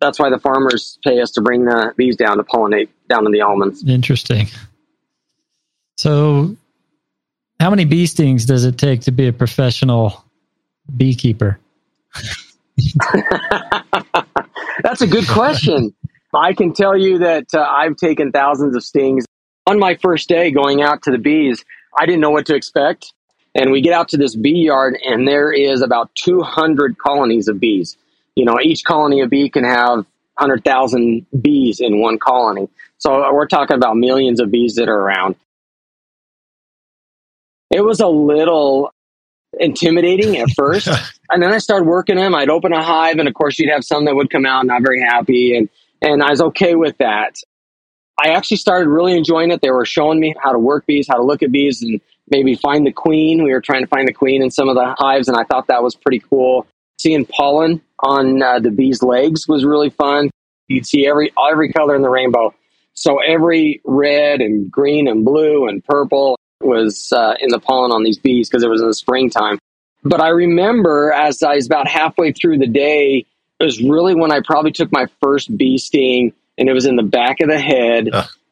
That's 0.00 0.18
why 0.18 0.30
the 0.30 0.38
farmers 0.38 0.98
pay 1.04 1.20
us 1.20 1.32
to 1.32 1.40
bring 1.40 1.64
the 1.64 1.94
bees 1.96 2.16
down 2.16 2.36
to 2.36 2.44
pollinate 2.44 2.88
down 3.08 3.26
in 3.26 3.32
the 3.32 3.40
almonds. 3.40 3.82
Interesting. 3.86 4.46
So, 5.96 6.56
how 7.58 7.70
many 7.70 7.84
bee 7.84 8.06
stings 8.06 8.44
does 8.44 8.64
it 8.64 8.78
take 8.78 9.00
to 9.02 9.10
be 9.10 9.26
a 9.26 9.32
professional 9.32 10.24
beekeeper? 10.96 11.58
That's 14.82 15.00
a 15.00 15.06
good 15.06 15.26
question. 15.26 15.94
I 16.32 16.52
can 16.52 16.72
tell 16.72 16.96
you 16.96 17.18
that 17.18 17.46
uh, 17.52 17.60
I've 17.60 17.96
taken 17.96 18.30
thousands 18.30 18.76
of 18.76 18.84
stings. 18.84 19.24
On 19.66 19.78
my 19.78 19.96
first 19.96 20.28
day 20.28 20.50
going 20.50 20.82
out 20.82 21.02
to 21.02 21.10
the 21.10 21.18
bees, 21.18 21.64
I 21.98 22.06
didn't 22.06 22.20
know 22.20 22.30
what 22.30 22.46
to 22.46 22.54
expect. 22.54 23.12
And 23.58 23.72
we 23.72 23.80
get 23.80 23.92
out 23.92 24.08
to 24.10 24.16
this 24.16 24.36
bee 24.36 24.66
yard, 24.66 24.96
and 25.04 25.26
there 25.26 25.52
is 25.52 25.82
about 25.82 26.14
200 26.14 26.96
colonies 26.96 27.48
of 27.48 27.58
bees. 27.58 27.96
You 28.36 28.44
know, 28.44 28.60
each 28.62 28.84
colony 28.84 29.20
of 29.20 29.30
bee 29.30 29.50
can 29.50 29.64
have 29.64 30.06
100,000 30.36 31.26
bees 31.42 31.80
in 31.80 32.00
one 32.00 32.20
colony. 32.20 32.68
So 32.98 33.34
we're 33.34 33.48
talking 33.48 33.76
about 33.76 33.96
millions 33.96 34.40
of 34.40 34.52
bees 34.52 34.76
that 34.76 34.88
are 34.88 35.00
around. 35.00 35.34
It 37.72 37.80
was 37.80 37.98
a 37.98 38.06
little 38.06 38.92
intimidating 39.58 40.36
at 40.36 40.50
first. 40.50 40.86
and 41.30 41.42
then 41.42 41.52
I 41.52 41.58
started 41.58 41.86
working 41.86 42.14
them. 42.14 42.36
I'd 42.36 42.50
open 42.50 42.72
a 42.72 42.82
hive, 42.82 43.18
and 43.18 43.26
of 43.26 43.34
course, 43.34 43.58
you'd 43.58 43.72
have 43.72 43.84
some 43.84 44.04
that 44.04 44.14
would 44.14 44.30
come 44.30 44.46
out 44.46 44.66
not 44.66 44.82
very 44.82 45.02
happy, 45.02 45.56
and 45.56 45.68
and 46.00 46.22
I 46.22 46.30
was 46.30 46.40
okay 46.40 46.76
with 46.76 46.96
that. 46.98 47.34
I 48.24 48.30
actually 48.30 48.58
started 48.58 48.88
really 48.88 49.16
enjoying 49.16 49.50
it. 49.50 49.60
They 49.60 49.70
were 49.70 49.84
showing 49.84 50.20
me 50.20 50.34
how 50.40 50.52
to 50.52 50.58
work 50.60 50.86
bees, 50.86 51.08
how 51.08 51.16
to 51.16 51.24
look 51.24 51.42
at 51.42 51.50
bees, 51.50 51.82
and 51.82 52.00
maybe 52.30 52.54
find 52.54 52.86
the 52.86 52.92
queen. 52.92 53.42
We 53.42 53.52
were 53.52 53.60
trying 53.60 53.82
to 53.82 53.86
find 53.86 54.06
the 54.06 54.12
queen 54.12 54.42
in 54.42 54.50
some 54.50 54.68
of 54.68 54.74
the 54.74 54.94
hives, 54.98 55.28
and 55.28 55.36
I 55.36 55.44
thought 55.44 55.68
that 55.68 55.82
was 55.82 55.94
pretty 55.94 56.20
cool. 56.20 56.66
Seeing 56.98 57.24
pollen 57.24 57.80
on 58.00 58.42
uh, 58.42 58.58
the 58.58 58.70
bees' 58.70 59.02
legs 59.02 59.46
was 59.48 59.64
really 59.64 59.90
fun. 59.90 60.30
You'd 60.68 60.86
see 60.86 61.06
every 61.06 61.32
every 61.50 61.72
color 61.72 61.94
in 61.94 62.02
the 62.02 62.10
rainbow. 62.10 62.54
So 62.94 63.18
every 63.18 63.80
red 63.84 64.40
and 64.40 64.70
green 64.70 65.06
and 65.06 65.24
blue 65.24 65.68
and 65.68 65.84
purple 65.84 66.36
was 66.60 67.12
uh, 67.12 67.34
in 67.40 67.50
the 67.50 67.60
pollen 67.60 67.92
on 67.92 68.02
these 68.02 68.18
bees 68.18 68.48
because 68.48 68.64
it 68.64 68.68
was 68.68 68.80
in 68.80 68.88
the 68.88 68.94
springtime. 68.94 69.58
But 70.02 70.20
I 70.20 70.28
remember 70.28 71.12
as 71.12 71.42
I 71.42 71.54
was 71.54 71.66
about 71.66 71.88
halfway 71.88 72.32
through 72.32 72.58
the 72.58 72.66
day, 72.66 73.24
it 73.60 73.64
was 73.64 73.82
really 73.82 74.14
when 74.14 74.32
I 74.32 74.40
probably 74.44 74.72
took 74.72 74.92
my 74.92 75.06
first 75.20 75.56
bee 75.56 75.78
sting, 75.78 76.32
and 76.56 76.68
it 76.68 76.72
was 76.72 76.86
in 76.86 76.96
the 76.96 77.02
back 77.02 77.40
of 77.40 77.48
the 77.48 77.58
head. 77.58 78.08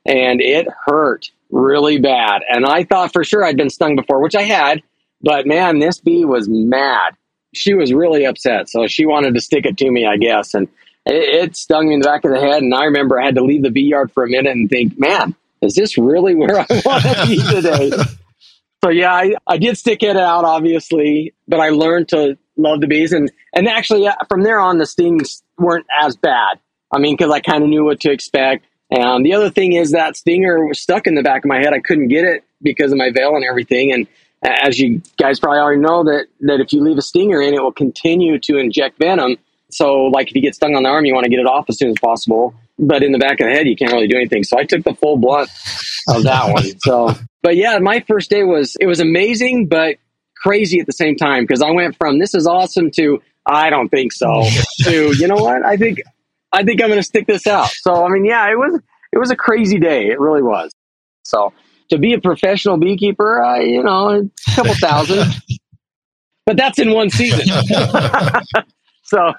And 0.07 0.41
it 0.41 0.67
hurt 0.87 1.31
really 1.51 1.99
bad. 1.99 2.43
And 2.49 2.65
I 2.65 2.85
thought 2.85 3.13
for 3.13 3.25
sure 3.25 3.45
I'd 3.45 3.57
been 3.57 3.71
stung 3.71 3.97
before, 3.97 4.23
which 4.23 4.35
I 4.35 4.43
had, 4.43 4.83
but 5.23 5.47
man, 5.47 5.79
this 5.79 6.01
bee 6.01 6.25
was 6.25 6.49
mad. 6.49 7.17
She 7.55 7.75
was 7.75 7.93
really 7.93 8.25
upset, 8.25 8.69
so 8.69 8.87
she 8.87 9.07
wanted 9.07 9.35
to 9.35 9.41
stick 9.41 9.65
it 9.65 9.79
to 9.79 9.91
me, 9.91 10.07
I 10.07 10.17
guess, 10.17 10.55
and 10.55 10.69
it, 11.07 11.45
it 11.45 11.57
stung 11.57 11.89
me 11.89 11.95
in 11.95 12.01
the 12.01 12.07
back 12.07 12.25
of 12.25 12.33
the 12.33 12.41
head. 12.41 12.63
And 12.63 12.75
I 12.75 12.85
remember 12.85 13.21
I 13.21 13.25
had 13.25 13.37
to 13.37 13.45
leave 13.45 13.63
the 13.63 13.71
bee 13.71 13.83
yard 13.83 14.13
for 14.13 14.25
a 14.25 14.29
minute 14.29 14.53
and 14.53 14.69
think, 14.69 14.99
man, 14.99 15.35
is 15.63 15.75
this 15.75 15.97
really 15.97 16.35
where 16.35 16.61
I 16.61 16.67
want 16.85 17.05
to 17.05 17.25
be 17.27 17.39
today? 17.51 17.91
so 18.85 18.91
yeah, 18.91 19.13
I, 19.13 19.35
I 19.47 19.59
did 19.59 19.79
stick 19.79 20.03
it 20.03 20.17
out, 20.17 20.45
obviously, 20.45 21.35
but 21.49 21.61
I 21.61 21.71
learned 21.71 22.09
to 22.09 22.37
love 22.57 22.81
the 22.81 22.87
bees, 22.87 23.13
and 23.13 23.31
and 23.55 23.69
actually 23.69 24.09
from 24.29 24.43
there 24.43 24.61
on, 24.61 24.79
the 24.79 24.87
stings 24.87 25.43
weren't 25.59 25.87
as 26.01 26.17
bad. 26.17 26.59
I 26.93 26.99
mean, 26.99 27.17
because 27.17 27.33
I 27.33 27.41
kind 27.41 27.63
of 27.63 27.69
knew 27.69 27.85
what 27.85 28.01
to 28.01 28.11
expect. 28.11 28.67
And 28.91 29.25
the 29.25 29.35
other 29.35 29.51
thing 29.51 29.73
is 29.73 29.93
that 29.93 30.17
stinger 30.17 30.65
was 30.65 30.81
stuck 30.81 31.07
in 31.07 31.15
the 31.15 31.23
back 31.23 31.45
of 31.45 31.49
my 31.49 31.59
head. 31.59 31.73
I 31.73 31.81
couldn't 31.81 32.09
get 32.09 32.25
it 32.25 32.45
because 32.63 32.93
of 32.93 32.99
my 32.99 33.11
veil 33.11 33.35
and 33.35 33.45
everything. 33.45 33.93
And 33.93 34.07
as 34.43 34.79
you 34.79 35.03
guys 35.19 35.41
probably 35.41 35.59
already 35.59 35.81
know, 35.81 36.05
that 36.05 36.27
that 36.41 36.61
if 36.61 36.73
you 36.73 36.83
leave 36.83 36.99
a 36.99 37.03
stinger 37.03 37.41
in, 37.41 37.55
it 37.55 37.63
will 37.63 37.73
continue 37.73 38.39
to 38.41 38.59
inject 38.59 38.99
venom. 38.99 39.37
So, 39.71 40.05
like 40.05 40.29
if 40.29 40.37
you 40.37 40.43
get 40.43 40.55
stung 40.55 40.77
on 40.77 40.85
the 40.85 40.89
arm, 40.89 41.05
you 41.05 41.15
want 41.15 41.25
to 41.25 41.31
get 41.31 41.41
it 41.41 41.47
off 41.47 41.67
as 41.69 41.79
soon 41.79 41.91
as 41.91 41.97
possible. 42.01 42.55
But 42.79 43.03
in 43.03 43.13
the 43.13 43.19
back 43.19 43.41
of 43.41 43.47
the 43.47 43.53
head, 43.53 43.67
you 43.67 43.75
can't 43.75 43.93
really 43.93 44.07
do 44.07 44.17
anything. 44.17 44.45
So 44.45 44.59
I 44.59 44.65
took 44.65 44.85
the 44.85 44.95
full 44.95 45.17
blunt 45.17 45.51
of 46.09 46.23
that 46.25 46.53
one. 46.53 46.79
So, 46.81 47.15
but 47.43 47.57
yeah, 47.57 47.79
my 47.79 48.01
first 48.01 48.31
day 48.31 48.45
was 48.45 48.77
it 48.81 48.87
was 48.87 49.01
amazing, 49.01 49.67
but 49.67 49.97
crazy 50.37 50.79
at 50.79 50.87
the 50.87 50.93
same 50.93 51.17
time 51.17 51.45
because 51.45 51.63
I 51.63 51.71
went 51.71 51.97
from 51.97 52.19
this 52.19 52.35
is 52.35 52.47
awesome 52.47 52.91
to 52.93 53.23
I 53.47 53.71
don't 53.71 53.89
think 53.89 54.13
so 54.13 54.45
to 54.83 55.17
you 55.17 55.27
know 55.27 55.37
what 55.37 55.65
I 55.65 55.77
think 55.77 56.01
I 56.57 56.65
think 56.65 56.81
I'm 56.83 56.89
going 56.89 56.99
to 56.99 57.05
stick 57.05 57.27
this 57.27 57.47
out. 57.47 57.69
So 57.69 58.05
I 58.05 58.09
mean, 58.09 58.25
yeah, 58.25 58.51
it 58.51 58.57
was 58.57 58.81
it 59.13 59.19
was 59.19 59.31
a 59.31 59.37
crazy 59.37 59.79
day. 59.79 60.07
It 60.07 60.19
really 60.19 60.43
was. 60.43 60.73
So 61.25 61.53
to 61.91 61.99
be 61.99 62.15
a 62.15 62.21
professional 62.21 62.79
beekeeper, 62.79 63.43
uh, 63.43 63.59
you 63.59 63.83
know, 63.83 64.09
a 64.09 64.53
couple 64.55 64.75
thousand, 64.75 65.35
but 66.47 66.57
that's 66.57 66.79
in 66.79 66.93
one 66.93 67.11
season. 67.11 67.47
so 69.03 69.33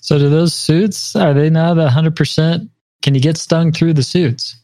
So 0.00 0.18
do 0.18 0.28
those 0.28 0.52
suits 0.52 1.14
are 1.14 1.32
they 1.32 1.48
now 1.48 1.74
the 1.74 1.88
hundred 1.88 2.16
percent? 2.16 2.70
Can 3.02 3.14
you 3.14 3.20
get 3.20 3.36
stung 3.36 3.72
through 3.72 3.94
the 3.94 4.02
suits? 4.02 4.56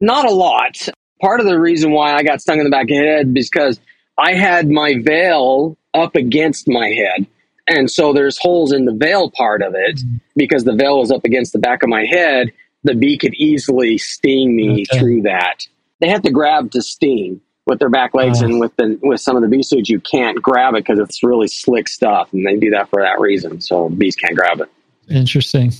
not 0.00 0.26
a 0.26 0.30
lot. 0.30 0.76
Part 1.20 1.40
of 1.40 1.46
the 1.46 1.58
reason 1.58 1.92
why 1.92 2.14
I 2.14 2.22
got 2.22 2.40
stung 2.40 2.58
in 2.58 2.64
the 2.64 2.70
back 2.70 2.84
of 2.84 2.88
the 2.88 2.96
head 2.96 3.32
is 3.34 3.48
because 3.50 3.80
I 4.18 4.34
had 4.34 4.68
my 4.68 4.96
veil 5.02 5.76
up 5.94 6.14
against 6.14 6.68
my 6.68 6.88
head. 6.88 7.26
And 7.68 7.90
so 7.90 8.12
there's 8.12 8.38
holes 8.38 8.72
in 8.72 8.84
the 8.84 8.92
veil 8.94 9.30
part 9.30 9.62
of 9.62 9.74
it 9.74 9.96
mm-hmm. 9.96 10.16
because 10.36 10.64
the 10.64 10.74
veil 10.74 10.98
was 11.00 11.10
up 11.10 11.24
against 11.24 11.52
the 11.52 11.58
back 11.58 11.82
of 11.82 11.88
my 11.88 12.04
head. 12.04 12.52
The 12.84 12.94
bee 12.94 13.18
could 13.18 13.34
easily 13.34 13.98
sting 13.98 14.54
me 14.54 14.84
Okay. 14.90 14.98
through 14.98 15.22
that. 15.22 15.66
They 16.00 16.08
have 16.08 16.22
to 16.22 16.30
grab 16.30 16.70
to 16.72 16.82
sting 16.82 17.40
with 17.66 17.80
their 17.80 17.88
back 17.88 18.14
legs, 18.14 18.40
Oh. 18.40 18.44
and 18.44 18.60
with 18.60 18.76
the 18.76 18.96
with 19.02 19.20
some 19.20 19.34
of 19.34 19.42
the 19.42 19.48
bee 19.48 19.62
suits, 19.64 19.90
you 19.90 19.98
can't 20.00 20.40
grab 20.40 20.74
it 20.74 20.84
because 20.84 21.00
it's 21.00 21.22
really 21.24 21.48
slick 21.48 21.88
stuff, 21.88 22.32
and 22.32 22.46
they 22.46 22.56
do 22.56 22.70
that 22.70 22.88
for 22.90 23.02
that 23.02 23.18
reason. 23.18 23.60
So 23.60 23.88
bees 23.88 24.14
can't 24.14 24.36
grab 24.36 24.60
it. 24.60 24.68
Interesting. 25.10 25.72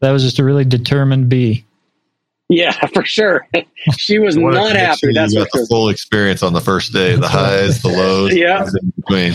That 0.00 0.12
was 0.12 0.22
just 0.22 0.38
a 0.38 0.44
really 0.44 0.64
determined 0.64 1.28
bee. 1.28 1.64
Yeah, 2.48 2.70
for 2.94 3.04
sure. 3.04 3.46
she 3.98 4.18
was 4.18 4.36
You 4.36 4.42
wanted 4.44 4.56
to 4.56 4.62
not 4.62 4.72
make 4.74 4.82
happy. 4.82 4.98
sure 4.98 5.12
That's 5.12 5.34
you 5.34 5.40
for 5.40 5.44
got 5.44 5.52
the 5.52 5.58
sure. 5.58 5.66
full 5.66 5.88
experience 5.90 6.42
on 6.42 6.52
the 6.54 6.60
first 6.62 6.92
day, 6.94 7.16
the 7.16 7.28
highs, 7.28 7.82
the 7.82 7.88
lows, 7.88 8.34
Yeah. 8.36 8.62
in 8.64 8.92
between. 8.96 9.34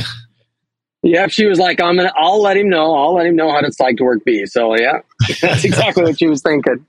Yeah, 1.04 1.28
she 1.28 1.46
was 1.48 1.58
like, 1.60 1.82
"I'm 1.82 1.96
gonna, 1.98 2.14
I'll 2.16 2.42
let 2.42 2.58
him 2.58 2.70
know. 2.70 2.94
I'll 2.96 3.16
let 3.16 3.26
him 3.26 3.36
know 3.36 3.52
how 3.52 3.60
it's 3.60 3.80
like 3.80 3.98
to 3.98 4.04
work 4.04 4.24
bees." 4.24 4.54
So 4.54 4.76
yeah, 4.78 5.00
that's 5.42 5.64
exactly 5.64 6.04
what 6.04 6.20
she 6.20 6.28
was 6.28 6.42
thinking. 6.42 6.86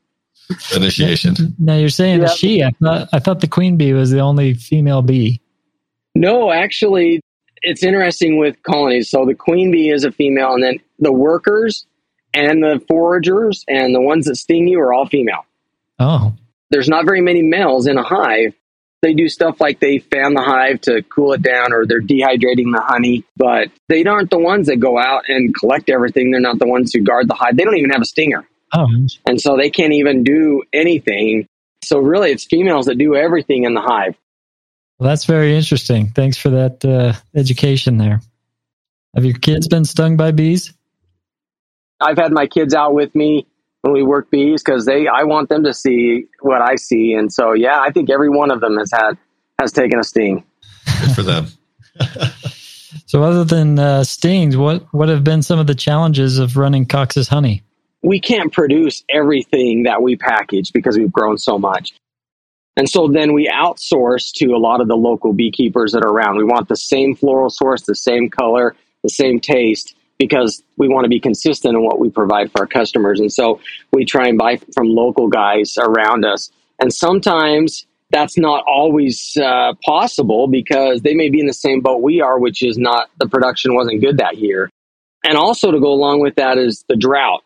initiation. 0.76 1.54
Now 1.58 1.76
you're 1.76 1.88
saying 1.88 2.20
Yeah. 2.20 2.26
a 2.26 2.36
she. 2.36 2.62
I 2.62 2.70
thought 2.82 3.08
I 3.12 3.18
thought 3.18 3.40
the 3.40 3.48
queen 3.48 3.76
bee 3.76 3.92
was 3.92 4.10
the 4.10 4.20
only 4.20 4.54
female 4.54 5.02
bee. 5.02 5.40
No, 6.14 6.52
actually, 6.52 7.20
it's 7.62 7.82
interesting 7.82 8.36
with 8.38 8.62
colonies. 8.64 9.08
So 9.08 9.24
the 9.24 9.34
queen 9.34 9.70
bee 9.70 9.88
is 9.90 10.04
a 10.04 10.12
female, 10.12 10.52
and 10.54 10.62
then 10.62 10.78
the 10.98 11.12
workers 11.12 11.86
and 12.34 12.62
the 12.62 12.82
foragers 12.90 13.64
and 13.68 13.94
the 13.94 14.00
ones 14.00 14.26
that 14.26 14.36
sting 14.36 14.68
you 14.68 14.78
are 14.80 14.92
all 14.92 15.06
female. 15.06 15.44
Oh, 15.98 16.34
There's 16.70 16.88
not 16.88 17.04
very 17.06 17.20
many 17.20 17.42
males 17.42 17.86
in 17.86 17.96
a 17.98 18.02
hive. 18.02 18.54
They 19.02 19.14
do 19.14 19.28
stuff 19.28 19.60
like 19.60 19.80
they 19.80 19.98
fan 19.98 20.34
the 20.34 20.42
hive 20.42 20.80
to 20.82 21.02
cool 21.02 21.32
it 21.32 21.42
down, 21.42 21.72
or 21.72 21.84
they're 21.86 22.00
dehydrating 22.00 22.72
the 22.72 22.82
honey, 22.84 23.24
but 23.36 23.68
they 23.88 24.04
aren't 24.04 24.30
the 24.30 24.38
ones 24.38 24.68
that 24.68 24.76
go 24.76 24.96
out 24.96 25.24
and 25.28 25.52
collect 25.54 25.90
everything. 25.90 26.30
They're 26.30 26.40
not 26.40 26.60
the 26.60 26.68
ones 26.68 26.92
who 26.94 27.00
guard 27.00 27.28
the 27.28 27.34
hive. 27.34 27.56
They 27.56 27.64
don't 27.64 27.76
even 27.76 27.90
have 27.90 28.02
a 28.02 28.06
stinger. 28.06 28.48
oh, 28.72 28.86
and 29.26 29.40
so 29.40 29.56
they 29.56 29.70
can't 29.70 29.92
even 29.92 30.22
do 30.22 30.62
anything. 30.72 31.48
So 31.82 31.98
really, 31.98 32.30
it's 32.30 32.44
females 32.44 32.86
that 32.86 32.96
do 32.96 33.16
everything 33.16 33.64
in 33.64 33.74
the 33.74 33.80
hive. 33.80 34.14
well, 34.98 35.08
that's 35.08 35.24
very 35.24 35.56
interesting. 35.56 36.08
Thanks 36.10 36.38
for 36.38 36.50
that 36.50 36.84
uh, 36.84 37.14
education 37.34 37.98
there. 37.98 38.20
Have 39.16 39.24
your 39.24 39.34
kids 39.34 39.66
been 39.66 39.84
stung 39.84 40.16
by 40.16 40.30
bees? 40.30 40.72
I've 42.00 42.18
had 42.18 42.32
my 42.32 42.46
kids 42.46 42.72
out 42.72 42.94
with 42.94 43.14
me 43.14 43.46
when 43.82 43.92
we 43.92 44.02
work 44.02 44.30
bees 44.30 44.62
because 44.62 44.86
they 44.86 45.06
I 45.06 45.24
want 45.24 45.48
them 45.48 45.62
to 45.64 45.74
see 45.74 46.26
what 46.40 46.62
I 46.62 46.76
see, 46.76 47.12
and 47.12 47.32
so 47.32 47.52
yeah, 47.52 47.80
I 47.80 47.90
think 47.90 48.10
every 48.10 48.30
one 48.30 48.50
of 48.50 48.60
them 48.60 48.78
has 48.78 48.90
had 48.92 49.18
has 49.60 49.72
taken 49.72 49.98
a 49.98 50.04
sting. 50.04 50.44
Good 51.00 51.14
for 51.14 51.22
them. 51.22 51.46
So, 53.06 53.22
other 53.22 53.44
than 53.44 53.78
uh, 53.78 54.04
stings, 54.04 54.56
what 54.56 54.86
what 54.92 55.08
have 55.08 55.22
been 55.22 55.42
some 55.42 55.58
of 55.58 55.66
the 55.66 55.74
challenges 55.74 56.38
of 56.38 56.56
running 56.56 56.86
Cox's 56.86 57.28
honey? 57.28 57.62
We 58.02 58.20
can't 58.20 58.52
produce 58.52 59.04
everything 59.08 59.82
that 59.82 60.02
we 60.02 60.16
package 60.16 60.72
because 60.72 60.96
we've 60.96 61.12
grown 61.12 61.38
so 61.38 61.58
much. 61.58 61.92
And 62.76 62.88
so 62.88 63.06
then 63.06 63.34
we 63.34 63.48
outsource 63.48 64.32
to 64.36 64.54
a 64.54 64.56
lot 64.56 64.80
of 64.80 64.88
the 64.88 64.96
local 64.96 65.34
beekeepers 65.34 65.92
that 65.92 66.04
are 66.04 66.10
around. 66.10 66.38
We 66.38 66.44
want 66.44 66.68
the 66.68 66.76
same 66.76 67.14
floral 67.14 67.50
source, 67.50 67.82
the 67.82 67.94
same 67.94 68.30
color, 68.30 68.74
the 69.02 69.10
same 69.10 69.38
taste 69.40 69.94
because 70.22 70.62
we 70.76 70.88
want 70.88 71.04
to 71.04 71.08
be 71.08 71.18
consistent 71.18 71.74
in 71.74 71.82
what 71.82 71.98
we 71.98 72.08
provide 72.08 72.52
for 72.52 72.60
our 72.60 72.66
customers. 72.66 73.18
And 73.18 73.32
so 73.32 73.60
we 73.92 74.04
try 74.04 74.28
and 74.28 74.38
buy 74.38 74.60
from 74.72 74.88
local 74.88 75.26
guys 75.26 75.76
around 75.78 76.24
us. 76.24 76.50
And 76.78 76.92
sometimes 76.92 77.86
that's 78.10 78.38
not 78.38 78.62
always 78.68 79.36
uh, 79.36 79.72
possible 79.84 80.46
because 80.46 81.02
they 81.02 81.14
may 81.14 81.28
be 81.28 81.40
in 81.40 81.46
the 81.46 81.54
same 81.54 81.80
boat 81.80 82.02
we 82.02 82.20
are, 82.20 82.38
which 82.38 82.62
is 82.62 82.78
not 82.78 83.10
the 83.18 83.26
production 83.26 83.74
wasn't 83.74 84.00
good 84.00 84.18
that 84.18 84.38
year. 84.38 84.70
And 85.24 85.36
also 85.36 85.72
to 85.72 85.80
go 85.80 85.92
along 85.92 86.20
with 86.20 86.36
that 86.36 86.56
is 86.56 86.84
the 86.88 86.96
drought. 86.96 87.42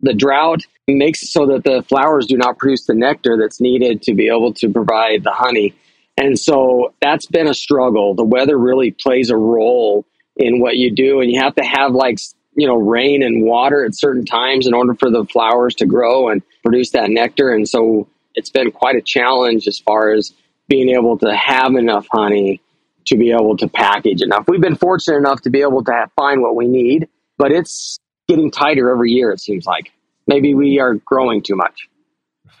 The 0.00 0.14
drought 0.14 0.62
makes 0.88 1.22
it 1.22 1.28
so 1.28 1.46
that 1.46 1.64
the 1.64 1.82
flowers 1.88 2.26
do 2.26 2.36
not 2.36 2.58
produce 2.58 2.84
the 2.86 2.94
nectar 2.94 3.38
that's 3.40 3.60
needed 3.60 4.02
to 4.02 4.14
be 4.14 4.28
able 4.28 4.52
to 4.54 4.68
provide 4.68 5.22
the 5.24 5.32
honey. 5.32 5.74
And 6.18 6.38
so 6.38 6.92
that's 7.00 7.26
been 7.26 7.46
a 7.46 7.54
struggle. 7.54 8.14
The 8.14 8.24
weather 8.24 8.58
really 8.58 8.90
plays 8.90 9.30
a 9.30 9.36
role 9.36 10.04
in 10.36 10.60
what 10.60 10.76
you 10.76 10.94
do, 10.94 11.20
and 11.20 11.30
you 11.30 11.40
have 11.40 11.54
to 11.56 11.64
have 11.64 11.92
like 11.92 12.18
you 12.54 12.66
know 12.66 12.76
rain 12.76 13.22
and 13.22 13.44
water 13.44 13.84
at 13.84 13.94
certain 13.94 14.24
times 14.24 14.66
in 14.66 14.74
order 14.74 14.94
for 14.94 15.10
the 15.10 15.24
flowers 15.26 15.74
to 15.76 15.86
grow 15.86 16.28
and 16.28 16.42
produce 16.62 16.90
that 16.90 17.10
nectar. 17.10 17.52
And 17.52 17.68
so 17.68 18.08
it's 18.34 18.50
been 18.50 18.70
quite 18.70 18.96
a 18.96 19.02
challenge 19.02 19.66
as 19.66 19.78
far 19.78 20.12
as 20.12 20.32
being 20.68 20.90
able 20.90 21.18
to 21.18 21.34
have 21.34 21.74
enough 21.74 22.06
honey 22.10 22.60
to 23.06 23.16
be 23.16 23.32
able 23.32 23.56
to 23.56 23.68
package 23.68 24.22
enough. 24.22 24.44
We've 24.46 24.60
been 24.60 24.76
fortunate 24.76 25.18
enough 25.18 25.42
to 25.42 25.50
be 25.50 25.60
able 25.60 25.82
to 25.84 25.92
have, 25.92 26.10
find 26.12 26.40
what 26.40 26.54
we 26.54 26.68
need, 26.68 27.08
but 27.36 27.50
it's 27.50 27.98
getting 28.28 28.50
tighter 28.50 28.90
every 28.90 29.10
year. 29.10 29.32
It 29.32 29.40
seems 29.40 29.66
like 29.66 29.90
maybe 30.26 30.54
we 30.54 30.78
are 30.78 30.94
growing 30.94 31.42
too 31.42 31.56
much. 31.56 31.88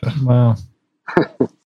Wow. 0.22 0.56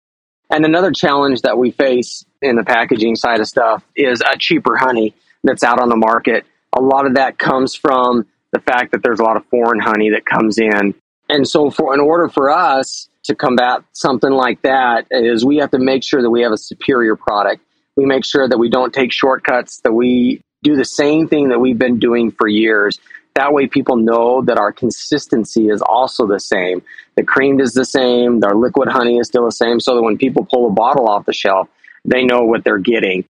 And 0.51 0.65
another 0.65 0.91
challenge 0.91 1.43
that 1.43 1.57
we 1.57 1.71
face 1.71 2.25
in 2.41 2.57
the 2.57 2.63
packaging 2.63 3.15
side 3.15 3.39
of 3.39 3.47
stuff 3.47 3.83
is 3.95 4.21
a 4.21 4.37
cheaper 4.37 4.75
honey 4.75 5.15
that's 5.43 5.63
out 5.63 5.79
on 5.79 5.89
the 5.89 5.97
market. 5.97 6.45
A 6.77 6.81
lot 6.81 7.05
of 7.05 7.15
that 7.15 7.37
comes 7.37 7.75
from 7.75 8.25
the 8.51 8.59
fact 8.59 8.91
that 8.91 9.01
there's 9.03 9.19
a 9.19 9.23
lot 9.23 9.37
of 9.37 9.45
foreign 9.45 9.79
honey 9.79 10.11
that 10.11 10.25
comes 10.25 10.57
in. 10.57 10.93
And 11.29 11.47
so 11.47 11.69
for 11.69 11.93
in 11.93 11.99
order 11.99 12.27
for 12.27 12.51
us 12.51 13.09
to 13.23 13.35
combat 13.35 13.83
something 13.93 14.31
like 14.31 14.61
that 14.63 15.07
is 15.11 15.45
we 15.45 15.57
have 15.57 15.71
to 15.71 15.79
make 15.79 16.03
sure 16.03 16.21
that 16.21 16.29
we 16.29 16.41
have 16.41 16.51
a 16.51 16.57
superior 16.57 17.15
product. 17.15 17.63
We 17.95 18.05
make 18.05 18.25
sure 18.25 18.47
that 18.47 18.57
we 18.57 18.69
don't 18.69 18.93
take 18.93 19.11
shortcuts, 19.11 19.81
that 19.81 19.93
we 19.93 20.41
do 20.63 20.75
the 20.75 20.85
same 20.85 21.27
thing 21.27 21.49
that 21.49 21.59
we've 21.59 21.77
been 21.77 21.99
doing 21.99 22.31
for 22.31 22.47
years. 22.47 22.99
That 23.35 23.53
way 23.53 23.67
people 23.67 23.95
know 23.95 24.41
that 24.43 24.57
our 24.57 24.71
consistency 24.71 25.69
is 25.69 25.81
also 25.81 26.27
the 26.27 26.39
same. 26.39 26.81
The 27.15 27.23
creamed 27.23 27.61
is 27.61 27.73
the 27.73 27.85
same, 27.85 28.43
our 28.43 28.55
liquid 28.55 28.89
honey 28.89 29.17
is 29.17 29.27
still 29.27 29.45
the 29.45 29.51
same, 29.51 29.79
so 29.79 29.95
that 29.95 30.01
when 30.01 30.17
people 30.17 30.45
pull 30.45 30.67
a 30.67 30.71
bottle 30.71 31.07
off 31.07 31.25
the 31.25 31.33
shelf, 31.33 31.69
they 32.03 32.23
know 32.23 32.41
what 32.41 32.63
they're 32.63 32.77
getting. 32.77 33.25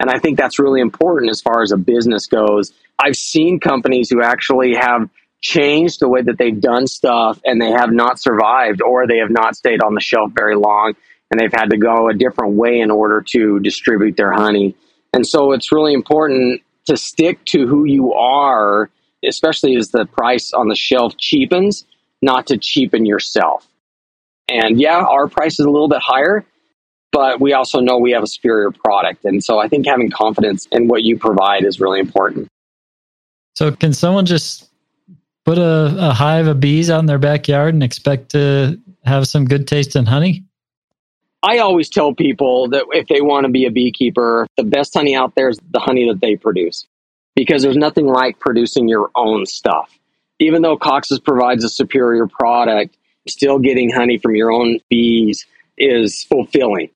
And 0.00 0.10
I 0.10 0.18
think 0.18 0.38
that's 0.38 0.58
really 0.58 0.80
important 0.80 1.30
as 1.30 1.40
far 1.40 1.62
as 1.62 1.72
a 1.72 1.76
business 1.76 2.26
goes. 2.26 2.72
I've 2.98 3.16
seen 3.16 3.60
companies 3.60 4.10
who 4.10 4.22
actually 4.22 4.74
have 4.74 5.08
changed 5.40 6.00
the 6.00 6.08
way 6.08 6.22
that 6.22 6.38
they've 6.38 6.60
done 6.60 6.86
stuff 6.86 7.40
and 7.44 7.60
they 7.60 7.70
have 7.70 7.92
not 7.92 8.20
survived 8.20 8.82
or 8.82 9.06
they 9.06 9.18
have 9.18 9.30
not 9.30 9.56
stayed 9.56 9.82
on 9.82 9.94
the 9.94 10.00
shelf 10.00 10.32
very 10.34 10.56
long 10.56 10.94
and 11.30 11.38
they've 11.38 11.52
had 11.52 11.70
to 11.70 11.76
go 11.76 12.08
a 12.08 12.14
different 12.14 12.54
way 12.54 12.80
in 12.80 12.90
order 12.90 13.22
to 13.28 13.60
distribute 13.60 14.16
their 14.16 14.32
honey. 14.32 14.74
And 15.12 15.26
so 15.26 15.52
it's 15.52 15.72
really 15.72 15.94
important 15.94 16.62
to 16.86 16.96
stick 16.96 17.44
to 17.46 17.66
who 17.66 17.84
you 17.84 18.14
are, 18.14 18.90
especially 19.24 19.76
as 19.76 19.90
the 19.90 20.06
price 20.06 20.52
on 20.52 20.68
the 20.68 20.74
shelf 20.74 21.16
cheapens, 21.16 21.84
not 22.22 22.46
to 22.46 22.58
cheapen 22.58 23.04
yourself. 23.04 23.66
And 24.48 24.80
yeah, 24.80 24.98
our 24.98 25.28
price 25.28 25.60
is 25.60 25.66
a 25.66 25.70
little 25.70 25.88
bit 25.88 26.00
higher, 26.02 26.44
but 27.12 27.40
we 27.40 27.52
also 27.52 27.80
know 27.80 27.98
we 27.98 28.12
have 28.12 28.22
a 28.22 28.26
superior 28.26 28.70
product. 28.70 29.24
And 29.24 29.42
so 29.42 29.58
I 29.58 29.68
think 29.68 29.86
having 29.86 30.10
confidence 30.10 30.66
in 30.70 30.88
what 30.88 31.02
you 31.02 31.18
provide 31.18 31.64
is 31.64 31.80
really 31.80 32.00
important. 32.00 32.48
So, 33.54 33.72
can 33.72 33.92
someone 33.92 34.24
just 34.24 34.68
put 35.44 35.58
a, 35.58 36.10
a 36.10 36.12
hive 36.12 36.46
of 36.46 36.60
bees 36.60 36.90
out 36.90 37.00
in 37.00 37.06
their 37.06 37.18
backyard 37.18 37.74
and 37.74 37.82
expect 37.82 38.30
to 38.30 38.78
have 39.04 39.26
some 39.26 39.46
good 39.46 39.66
taste 39.66 39.96
in 39.96 40.06
honey? 40.06 40.44
I 41.42 41.58
always 41.58 41.88
tell 41.88 42.14
people 42.14 42.68
that 42.68 42.84
if 42.92 43.06
they 43.08 43.20
want 43.20 43.46
to 43.46 43.50
be 43.50 43.64
a 43.64 43.70
beekeeper, 43.70 44.46
the 44.56 44.64
best 44.64 44.94
honey 44.94 45.14
out 45.14 45.34
there 45.34 45.48
is 45.48 45.58
the 45.70 45.78
honey 45.78 46.08
that 46.08 46.20
they 46.20 46.36
produce 46.36 46.86
because 47.34 47.62
there's 47.62 47.76
nothing 47.76 48.06
like 48.06 48.38
producing 48.40 48.88
your 48.88 49.10
own 49.14 49.46
stuff. 49.46 49.96
Even 50.40 50.62
though 50.62 50.76
Cox's 50.76 51.20
provides 51.20 51.64
a 51.64 51.68
superior 51.68 52.26
product, 52.26 52.96
still 53.28 53.58
getting 53.58 53.90
honey 53.90 54.18
from 54.18 54.34
your 54.34 54.50
own 54.52 54.80
bees 54.88 55.46
is 55.76 56.24
fulfilling. 56.24 56.90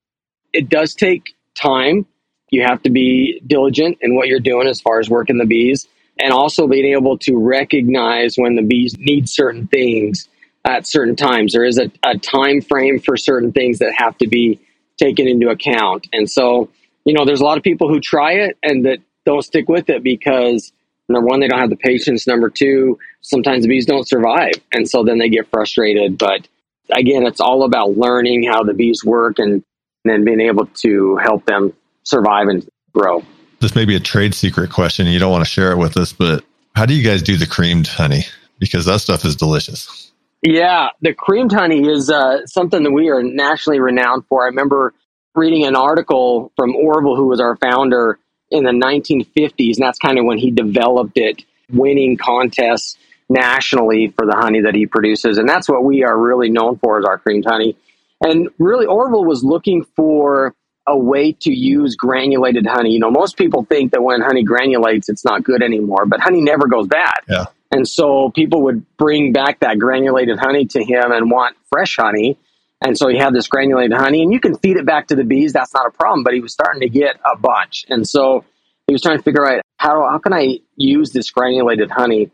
It 0.52 0.68
does 0.68 0.94
take 0.94 1.34
time. 1.54 2.06
You 2.50 2.62
have 2.62 2.82
to 2.82 2.90
be 2.90 3.40
diligent 3.46 3.98
in 4.02 4.14
what 4.14 4.28
you're 4.28 4.40
doing 4.40 4.68
as 4.68 4.80
far 4.80 5.00
as 5.00 5.08
working 5.08 5.38
the 5.38 5.46
bees 5.46 5.88
and 6.20 6.32
also 6.32 6.66
being 6.66 6.92
able 6.94 7.18
to 7.18 7.36
recognize 7.36 8.36
when 8.36 8.56
the 8.56 8.62
bees 8.62 8.96
need 8.98 9.28
certain 9.28 9.66
things 9.66 10.28
at 10.64 10.86
certain 10.86 11.16
times. 11.16 11.52
There 11.52 11.64
is 11.64 11.78
a, 11.78 11.90
a 12.04 12.18
time 12.18 12.60
frame 12.60 13.00
for 13.00 13.16
certain 13.16 13.52
things 13.52 13.78
that 13.78 13.94
have 13.96 14.18
to 14.18 14.28
be 14.28 14.60
taken 14.98 15.26
into 15.26 15.48
account. 15.48 16.06
And 16.12 16.30
so, 16.30 16.68
you 17.04 17.14
know, 17.14 17.24
there's 17.24 17.40
a 17.40 17.44
lot 17.44 17.56
of 17.56 17.64
people 17.64 17.88
who 17.88 18.00
try 18.00 18.32
it 18.32 18.58
and 18.62 18.84
that 18.84 18.98
don't 19.24 19.42
stick 19.42 19.68
with 19.68 19.88
it 19.88 20.02
because 20.02 20.72
number 21.08 21.26
one, 21.26 21.40
they 21.40 21.48
don't 21.48 21.58
have 21.58 21.70
the 21.70 21.76
patience. 21.76 22.26
Number 22.26 22.50
two, 22.50 22.98
sometimes 23.22 23.62
the 23.62 23.68
bees 23.68 23.86
don't 23.86 24.06
survive. 24.06 24.52
And 24.72 24.88
so 24.88 25.02
then 25.02 25.18
they 25.18 25.28
get 25.28 25.48
frustrated. 25.50 26.18
But 26.18 26.46
again, 26.90 27.24
it's 27.26 27.40
all 27.40 27.64
about 27.64 27.96
learning 27.96 28.44
how 28.44 28.62
the 28.62 28.74
bees 28.74 29.02
work 29.04 29.38
and, 29.38 29.64
and 30.04 30.12
then 30.12 30.24
being 30.24 30.40
able 30.40 30.66
to 30.66 31.16
help 31.16 31.44
them 31.46 31.72
survive 32.02 32.48
and 32.48 32.68
grow. 32.92 33.22
This 33.60 33.74
may 33.74 33.84
be 33.84 33.94
a 33.94 34.00
trade 34.00 34.34
secret 34.34 34.70
question. 34.70 35.06
You 35.06 35.18
don't 35.18 35.30
want 35.30 35.44
to 35.44 35.50
share 35.50 35.72
it 35.72 35.78
with 35.78 35.96
us, 35.96 36.12
but 36.12 36.44
how 36.74 36.86
do 36.86 36.94
you 36.94 37.04
guys 37.04 37.22
do 37.22 37.36
the 37.36 37.46
creamed 37.46 37.86
honey? 37.86 38.24
Because 38.58 38.84
that 38.86 39.00
stuff 39.00 39.24
is 39.24 39.36
delicious. 39.36 40.10
Yeah, 40.42 40.88
the 41.00 41.14
creamed 41.14 41.52
honey 41.52 41.86
is 41.86 42.10
uh, 42.10 42.44
something 42.46 42.82
that 42.82 42.90
we 42.90 43.10
are 43.10 43.22
nationally 43.22 43.78
renowned 43.78 44.26
for. 44.26 44.42
I 44.42 44.46
remember 44.46 44.92
reading 45.34 45.64
an 45.64 45.76
article 45.76 46.52
from 46.56 46.74
Orville, 46.74 47.16
who 47.16 47.28
was 47.28 47.40
our 47.40 47.56
founder 47.56 48.18
in 48.50 48.64
the 48.64 48.72
1950s, 48.72 49.76
and 49.76 49.86
that's 49.86 49.98
kind 49.98 50.18
of 50.18 50.24
when 50.24 50.38
he 50.38 50.50
developed 50.50 51.16
it, 51.16 51.44
winning 51.70 52.16
contests 52.16 52.98
nationally 53.28 54.08
for 54.08 54.26
the 54.26 54.34
honey 54.34 54.60
that 54.62 54.74
he 54.74 54.86
produces. 54.86 55.38
And 55.38 55.48
that's 55.48 55.68
what 55.68 55.84
we 55.84 56.04
are 56.04 56.18
really 56.18 56.50
known 56.50 56.76
for 56.78 56.98
is 56.98 57.04
our 57.04 57.18
creamed 57.18 57.46
honey. 57.46 57.76
And 58.22 58.48
really, 58.58 58.86
Orville 58.86 59.24
was 59.24 59.42
looking 59.42 59.84
for 59.96 60.54
a 60.86 60.96
way 60.96 61.32
to 61.32 61.52
use 61.52 61.96
granulated 61.96 62.66
honey. 62.66 62.90
You 62.90 62.98
know, 62.98 63.10
most 63.10 63.36
people 63.36 63.64
think 63.64 63.92
that 63.92 64.02
when 64.02 64.20
honey 64.20 64.44
granulates, 64.44 65.08
it's 65.08 65.24
not 65.24 65.44
good 65.44 65.62
anymore, 65.62 66.06
but 66.06 66.20
honey 66.20 66.40
never 66.40 66.66
goes 66.66 66.86
bad. 66.86 67.20
Yeah. 67.28 67.46
And 67.70 67.88
so 67.88 68.30
people 68.30 68.62
would 68.64 68.84
bring 68.96 69.32
back 69.32 69.60
that 69.60 69.78
granulated 69.78 70.38
honey 70.38 70.66
to 70.66 70.84
him 70.84 71.10
and 71.10 71.30
want 71.30 71.56
fresh 71.70 71.96
honey. 71.96 72.36
And 72.80 72.98
so 72.98 73.08
he 73.08 73.16
had 73.16 73.32
this 73.32 73.46
granulated 73.46 73.96
honey, 73.96 74.22
and 74.22 74.32
you 74.32 74.40
can 74.40 74.58
feed 74.58 74.76
it 74.76 74.84
back 74.84 75.06
to 75.08 75.14
the 75.14 75.24
bees. 75.24 75.52
That's 75.52 75.72
not 75.72 75.86
a 75.86 75.90
problem. 75.90 76.24
But 76.24 76.34
he 76.34 76.40
was 76.40 76.52
starting 76.52 76.80
to 76.82 76.88
get 76.88 77.16
a 77.24 77.38
bunch. 77.38 77.86
And 77.88 78.06
so 78.06 78.44
he 78.86 78.92
was 78.92 79.02
trying 79.02 79.18
to 79.18 79.22
figure 79.22 79.46
out 79.46 79.62
how, 79.76 80.08
how 80.10 80.18
can 80.18 80.32
I 80.32 80.58
use 80.76 81.12
this 81.12 81.30
granulated 81.30 81.90
honey? 81.90 82.30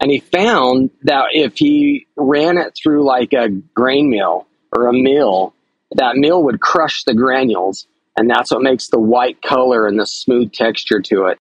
And 0.00 0.10
he 0.10 0.20
found 0.20 0.90
that 1.02 1.26
if 1.32 1.58
he 1.58 2.06
ran 2.16 2.58
it 2.58 2.76
through 2.80 3.04
like 3.04 3.32
a 3.32 3.48
grain 3.48 4.10
mill 4.10 4.46
or 4.72 4.88
a 4.88 4.92
mill, 4.92 5.54
that 5.92 6.16
mill 6.16 6.42
would 6.44 6.60
crush 6.60 7.04
the 7.04 7.14
granules. 7.14 7.86
And 8.16 8.28
that's 8.28 8.50
what 8.50 8.62
makes 8.62 8.88
the 8.88 8.98
white 8.98 9.40
color 9.42 9.86
and 9.86 9.98
the 9.98 10.06
smooth 10.06 10.52
texture 10.52 11.00
to 11.02 11.26
it. 11.26 11.38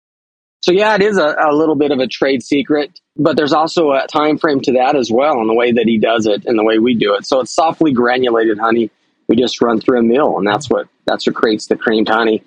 So 0.65 0.73
yeah, 0.73 0.95
it 0.95 1.03
is 1.03 1.19
a, 1.19 1.37
a, 1.39 1.55
little 1.55 1.75
bit 1.75 1.93
of 1.93 1.99
a 1.99 2.07
trade 2.07 2.43
secret, 2.43 2.99
but 3.17 3.37
there's 3.37 3.53
also 3.53 3.93
a 3.93 4.07
time 4.09 4.39
frame 4.39 4.61
to 4.63 4.73
that 4.73 4.97
as 4.97 5.11
well 5.13 5.41
in 5.41 5.47
the 5.47 5.55
way 5.55 5.73
that 5.73 5.85
he 5.85 5.99
does 5.99 6.27
it 6.27 6.47
and 6.47 6.59
the 6.59 6.65
way 6.65 6.79
we 6.79 6.95
do 6.95 7.15
it. 7.15 7.27
So 7.27 7.41
it's 7.41 7.55
softly 7.55 7.93
granulated 7.93 8.59
honey. 8.59 8.91
We 9.29 9.37
just 9.37 9.61
run 9.61 9.79
through 9.79 10.01
a 10.01 10.03
mill, 10.03 10.39
and 10.39 10.47
that's 10.47 10.71
what 10.71 10.89
that's 11.07 11.27
what 11.27 11.37
creates 11.37 11.67
the 11.67 11.77
creamed 11.77 12.09
honey. 12.09 12.43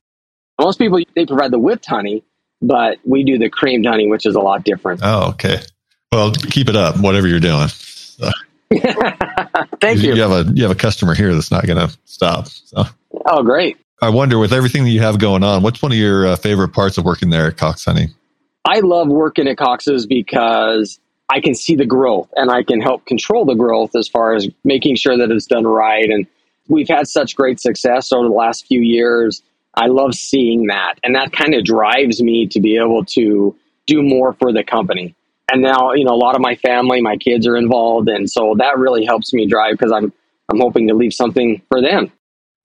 Most 0.60 0.80
people 0.80 1.00
they 1.16 1.28
provide 1.28 1.52
the 1.52 1.60
whipped 1.60 1.86
honey, 1.86 2.24
but 2.60 2.98
we 3.06 3.24
do 3.24 3.38
the 3.38 3.50
creamed 3.50 3.86
honey, 3.86 4.08
which 4.08 4.26
is 4.26 4.34
a 4.34 4.42
lot 4.42 4.63
different. 4.63 5.02
Oh, 5.04 5.30
okay. 5.30 5.62
Well, 6.12 6.32
keep 6.32 6.70
it 6.70 6.76
up, 6.76 7.00
whatever 7.00 7.28
you're 7.28 7.40
doing. 7.40 7.68
Thank 9.80 10.01
you. 10.01 10.13
You 10.13 10.21
have 10.21 10.32
a 10.32 10.51
you 10.53 10.63
have 10.63 10.71
a 10.71 10.75
customer 10.75 11.15
here 11.15 11.34
that's 11.34 11.51
not 11.51 11.65
going 11.65 11.88
to 11.88 11.97
stop. 12.06 12.47
So. 12.47 12.84
Oh, 13.25 13.43
great. 13.43 13.77
I 14.01 14.10
wonder, 14.10 14.38
with 14.38 14.53
everything 14.53 14.84
that 14.84 14.91
you 14.91 14.99
have 14.99 15.17
going 15.17 15.43
on, 15.43 15.63
what's 15.63 15.82
one 15.82 15.91
of 15.91 15.97
your 15.97 16.27
uh, 16.27 16.36
favorite 16.36 16.69
parts 16.69 16.97
of 16.97 17.06
working 17.06 17.30
there 17.30 17.47
at 17.47 17.58
Cox 17.58 17.86
Honey? 17.86 18.10
I 18.63 18.82
love 18.82 19.08
working 19.08 19.47
at 19.47 19.58
Cox's 19.58 20.06
because 20.06 20.99
I 21.30 21.39
can 21.39 21.56
see 21.56 21.75
the 21.75 21.86
growth 21.86 22.30
and 22.36 22.51
I 22.51 22.63
can 22.63 22.82
help 22.82 23.06
control 23.06 23.45
the 23.45 23.56
growth 23.56 23.95
as 23.95 24.08
far 24.08 24.36
as 24.36 24.47
making 24.63 24.97
sure 24.97 25.17
that 25.17 25.32
it's 25.32 25.47
done 25.47 25.65
right. 25.65 26.10
And 26.10 26.27
we've 26.67 26.88
had 26.88 27.08
such 27.08 27.36
great 27.36 27.60
success 27.60 28.12
over 28.12 28.27
the 28.27 28.34
last 28.34 28.67
few 28.67 28.82
years. 28.82 29.41
I 29.73 29.88
love 29.88 30.13
seeing 30.13 30.67
that. 30.67 30.95
And 31.03 31.15
that 31.15 31.32
kind 31.32 31.53
of 31.56 31.63
drives 31.63 32.21
me 32.21 32.47
to 32.47 32.60
be 32.60 32.77
able 32.77 33.06
to 33.06 33.56
do 33.88 34.01
more 34.03 34.34
for 34.34 34.51
the 34.51 34.63
company. 34.63 35.15
And 35.52 35.62
now, 35.62 35.94
you 35.94 36.04
know, 36.04 36.14
a 36.14 36.18
lot 36.18 36.36
of 36.36 36.42
my 36.42 36.56
family, 36.56 37.02
my 37.02 37.18
kids 37.18 37.48
are 37.48 37.56
involved. 37.56 38.10
And 38.10 38.30
so 38.30 38.56
that 38.58 38.78
really 38.78 39.06
helps 39.06 39.34
me 39.34 39.48
drive 39.48 39.78
because 39.78 39.92
I'm, 39.92 40.12
I'm 40.50 40.60
hoping 40.60 40.88
to 40.88 40.94
leave 40.94 41.14
something 41.14 41.62
for 41.70 41.82
them 41.82 42.12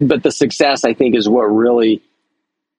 but 0.08 0.22
the 0.22 0.30
success 0.30 0.84
I 0.84 0.94
think 0.94 1.14
is 1.14 1.28
what 1.28 1.44
really 1.44 2.02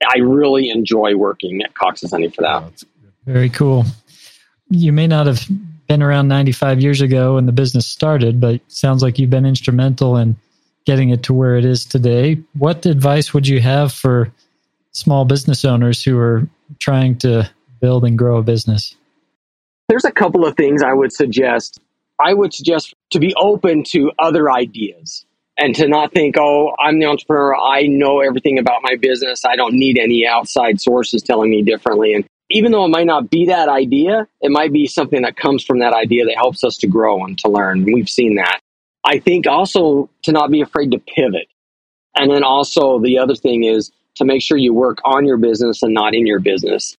I 0.05 0.19
really 0.19 0.69
enjoy 0.69 1.15
working 1.15 1.61
at 1.63 1.73
Cox's 1.73 2.11
Honey 2.11 2.29
for 2.29 2.41
that. 2.41 2.83
Very 3.25 3.49
cool. 3.49 3.85
You 4.69 4.91
may 4.91 5.07
not 5.07 5.27
have 5.27 5.47
been 5.87 6.03
around 6.03 6.27
95 6.27 6.81
years 6.81 7.01
ago 7.01 7.35
when 7.35 7.45
the 7.45 7.51
business 7.51 7.87
started, 7.87 8.41
but 8.41 8.59
sounds 8.67 9.01
like 9.01 9.17
you've 9.17 9.29
been 9.29 9.45
instrumental 9.45 10.17
in 10.17 10.35
getting 10.85 11.09
it 11.09 11.23
to 11.23 11.33
where 11.33 11.55
it 11.55 11.63
is 11.63 11.85
today. 11.85 12.37
What 12.57 12.85
advice 12.85 13.33
would 13.33 13.47
you 13.47 13.61
have 13.61 13.93
for 13.93 14.31
small 14.91 15.23
business 15.23 15.63
owners 15.63 16.03
who 16.03 16.17
are 16.17 16.47
trying 16.79 17.17
to 17.19 17.49
build 17.79 18.03
and 18.03 18.17
grow 18.17 18.37
a 18.37 18.43
business? 18.43 18.95
There's 19.93 20.05
a 20.05 20.11
couple 20.11 20.43
of 20.43 20.57
things 20.57 20.81
I 20.81 20.91
would 20.91 21.13
suggest. 21.13 21.79
I 22.19 22.33
would 22.33 22.51
suggest 22.51 22.95
to 23.11 23.19
be 23.19 23.31
open 23.35 23.83
to 23.89 24.11
other 24.17 24.51
ideas 24.51 25.23
and 25.55 25.75
to 25.75 25.87
not 25.87 26.11
think, 26.13 26.35
oh, 26.35 26.73
I'm 26.79 26.97
the 26.97 27.05
entrepreneur. 27.05 27.55
I 27.55 27.83
know 27.83 28.19
everything 28.19 28.57
about 28.57 28.81
my 28.81 28.95
business. 28.95 29.45
I 29.45 29.55
don't 29.55 29.75
need 29.75 29.99
any 29.99 30.25
outside 30.25 30.81
sources 30.81 31.21
telling 31.21 31.51
me 31.51 31.61
differently. 31.61 32.15
And 32.15 32.25
even 32.49 32.71
though 32.71 32.85
it 32.85 32.89
might 32.89 33.05
not 33.05 33.29
be 33.29 33.45
that 33.45 33.69
idea, 33.69 34.27
it 34.41 34.49
might 34.49 34.73
be 34.73 34.87
something 34.87 35.21
that 35.21 35.37
comes 35.37 35.63
from 35.63 35.77
that 35.77 35.93
idea 35.93 36.25
that 36.25 36.37
helps 36.37 36.63
us 36.63 36.75
to 36.77 36.87
grow 36.87 37.23
and 37.23 37.37
to 37.37 37.47
learn. 37.49 37.83
We've 37.83 38.09
seen 38.09 38.37
that. 38.37 38.61
I 39.05 39.19
think 39.19 39.45
also 39.45 40.09
to 40.23 40.31
not 40.31 40.49
be 40.49 40.61
afraid 40.61 40.89
to 40.89 40.97
pivot. 40.97 41.49
And 42.15 42.31
then 42.31 42.43
also 42.43 42.97
the 42.97 43.19
other 43.19 43.35
thing 43.35 43.63
is 43.63 43.91
to 44.15 44.25
make 44.25 44.41
sure 44.41 44.57
you 44.57 44.73
work 44.73 44.97
on 45.05 45.27
your 45.27 45.37
business 45.37 45.83
and 45.83 45.93
not 45.93 46.15
in 46.15 46.25
your 46.25 46.39
business 46.39 46.97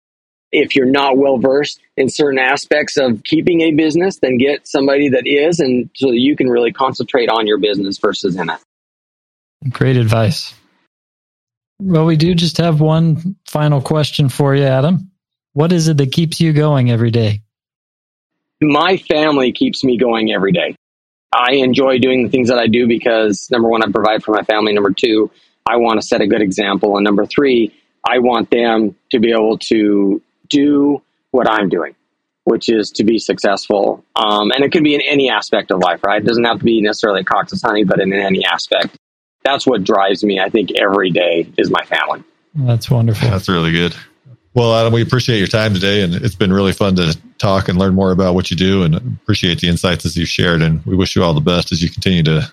if 0.55 0.75
you're 0.75 0.89
not 0.89 1.17
well 1.17 1.37
versed 1.37 1.81
in 1.97 2.09
certain 2.09 2.39
aspects 2.39 2.97
of 2.97 3.23
keeping 3.23 3.61
a 3.61 3.71
business, 3.71 4.17
then 4.17 4.37
get 4.37 4.67
somebody 4.67 5.09
that 5.09 5.27
is, 5.27 5.59
and 5.59 5.89
so 5.95 6.07
that 6.07 6.19
you 6.19 6.35
can 6.35 6.49
really 6.49 6.71
concentrate 6.71 7.29
on 7.29 7.45
your 7.45 7.57
business 7.57 7.97
versus 7.97 8.35
in 8.35 8.49
it. 8.49 8.59
Great 9.69 9.97
advice. 9.97 10.53
Well, 11.79 12.05
we 12.05 12.15
do 12.15 12.33
just 12.35 12.57
have 12.57 12.79
one 12.79 13.35
final 13.47 13.81
question 13.81 14.29
for 14.29 14.55
you, 14.55 14.63
Adam. 14.63 15.11
What 15.53 15.71
is 15.73 15.87
it 15.87 15.97
that 15.97 16.11
keeps 16.11 16.39
you 16.39 16.53
going 16.53 16.89
every 16.89 17.11
day? 17.11 17.41
My 18.61 18.97
family 18.97 19.51
keeps 19.51 19.83
me 19.83 19.97
going 19.97 20.31
every 20.31 20.53
day. 20.53 20.75
I 21.33 21.55
enjoy 21.55 21.99
doing 21.99 22.23
the 22.23 22.29
things 22.29 22.47
that 22.47 22.57
I 22.57 22.67
do 22.67 22.87
because 22.87 23.49
number 23.51 23.67
one, 23.67 23.83
I 23.83 23.91
provide 23.91 24.23
for 24.23 24.31
my 24.31 24.43
family. 24.43 24.71
Number 24.71 24.91
two, 24.91 25.31
I 25.65 25.77
want 25.77 25.99
to 25.99 26.07
set 26.07 26.21
a 26.21 26.27
good 26.27 26.41
example. 26.41 26.95
And 26.95 27.03
number 27.03 27.25
three, 27.25 27.73
I 28.07 28.19
want 28.19 28.51
them 28.51 28.95
to 29.11 29.19
be 29.19 29.31
able 29.31 29.57
to 29.69 30.21
do 30.55 31.01
what 31.31 31.49
I'm 31.49 31.69
doing, 31.69 31.95
which 32.45 32.69
is 32.69 32.91
to 32.91 33.03
be 33.03 33.19
successful. 33.19 34.03
Um, 34.15 34.51
and 34.51 34.63
it 34.63 34.71
can 34.71 34.83
be 34.83 34.95
in 34.95 35.01
any 35.01 35.29
aspect 35.29 35.71
of 35.71 35.79
life, 35.79 36.01
right? 36.03 36.21
It 36.21 36.25
doesn't 36.25 36.43
have 36.45 36.59
to 36.59 36.63
be 36.63 36.81
necessarily 36.81 37.23
Cox's 37.23 37.61
Honey, 37.61 37.83
but 37.83 37.99
in 37.99 38.13
any 38.13 38.45
aspect. 38.45 38.97
That's 39.43 39.67
what 39.67 39.83
drives 39.83 40.23
me, 40.23 40.39
I 40.39 40.49
think, 40.49 40.71
every 40.79 41.11
day 41.11 41.47
is 41.57 41.69
my 41.69 41.83
family. 41.85 42.23
That's 42.55 42.89
wonderful. 42.89 43.29
That's 43.29 43.47
really 43.49 43.71
good. 43.71 43.95
Well, 44.55 44.73
Adam, 44.73 44.93
we 44.93 45.01
appreciate 45.01 45.37
your 45.39 45.47
time 45.47 45.73
today, 45.73 46.01
and 46.01 46.15
it's 46.15 46.33
been 46.35 46.53
really 46.53 46.71
fun 46.71 46.95
to 46.95 47.15
talk 47.37 47.67
and 47.67 47.77
learn 47.77 47.93
more 47.93 48.11
about 48.11 48.33
what 48.35 48.49
you 48.49 48.55
do, 48.57 48.83
and 48.83 48.95
appreciate 48.95 49.59
the 49.59 49.67
insights 49.67 50.05
as 50.05 50.15
you've 50.15 50.29
shared. 50.29 50.61
And 50.61 50.83
we 50.85 50.95
wish 50.95 51.15
you 51.15 51.23
all 51.23 51.33
the 51.33 51.41
best 51.41 51.71
as 51.73 51.83
you 51.83 51.89
continue 51.89 52.23
to 52.23 52.49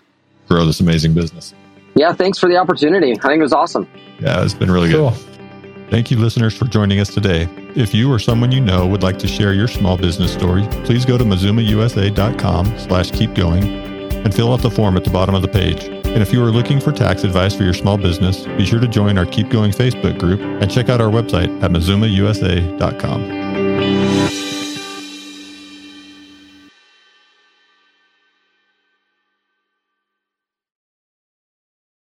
grow 0.48 0.66
this 0.66 0.80
amazing 0.80 1.14
business. 1.14 1.54
Yeah, 1.94 2.12
thanks 2.12 2.38
for 2.38 2.48
the 2.48 2.56
opportunity. 2.56 3.12
I 3.12 3.28
think 3.28 3.38
it 3.38 3.42
was 3.42 3.52
awesome. 3.52 3.86
Yeah, 4.18 4.42
it's 4.42 4.52
been 4.54 4.70
really 4.70 4.90
Cool. 4.90 5.10
good. 5.10 5.88
Thank 5.90 6.10
you, 6.10 6.18
listeners, 6.18 6.56
for 6.56 6.64
joining 6.64 6.98
us 7.00 7.08
today. 7.14 7.48
If 7.74 7.94
you 7.94 8.12
or 8.12 8.18
someone 8.18 8.52
you 8.52 8.60
know 8.60 8.86
would 8.86 9.02
like 9.02 9.18
to 9.20 9.28
share 9.28 9.54
your 9.54 9.68
small 9.68 9.96
business 9.96 10.32
story, 10.32 10.66
please 10.84 11.06
go 11.06 11.16
to 11.16 11.24
mazumausa.com 11.24 12.78
slash 12.78 13.10
keep 13.10 13.34
going 13.34 13.64
and 13.64 14.34
fill 14.34 14.52
out 14.52 14.60
the 14.60 14.70
form 14.70 14.96
at 14.96 15.04
the 15.04 15.10
bottom 15.10 15.34
of 15.34 15.40
the 15.42 15.48
page. 15.48 15.84
And 15.84 16.20
if 16.20 16.32
you 16.32 16.44
are 16.44 16.50
looking 16.50 16.80
for 16.80 16.92
tax 16.92 17.24
advice 17.24 17.54
for 17.54 17.62
your 17.62 17.72
small 17.72 17.96
business, 17.96 18.44
be 18.44 18.66
sure 18.66 18.80
to 18.80 18.88
join 18.88 19.16
our 19.16 19.24
Keep 19.24 19.48
Going 19.48 19.70
Facebook 19.70 20.18
group 20.18 20.40
and 20.40 20.70
check 20.70 20.90
out 20.90 21.00
our 21.00 21.10
website 21.10 21.62
at 21.62 21.70
mazumausa.com. 21.70 23.22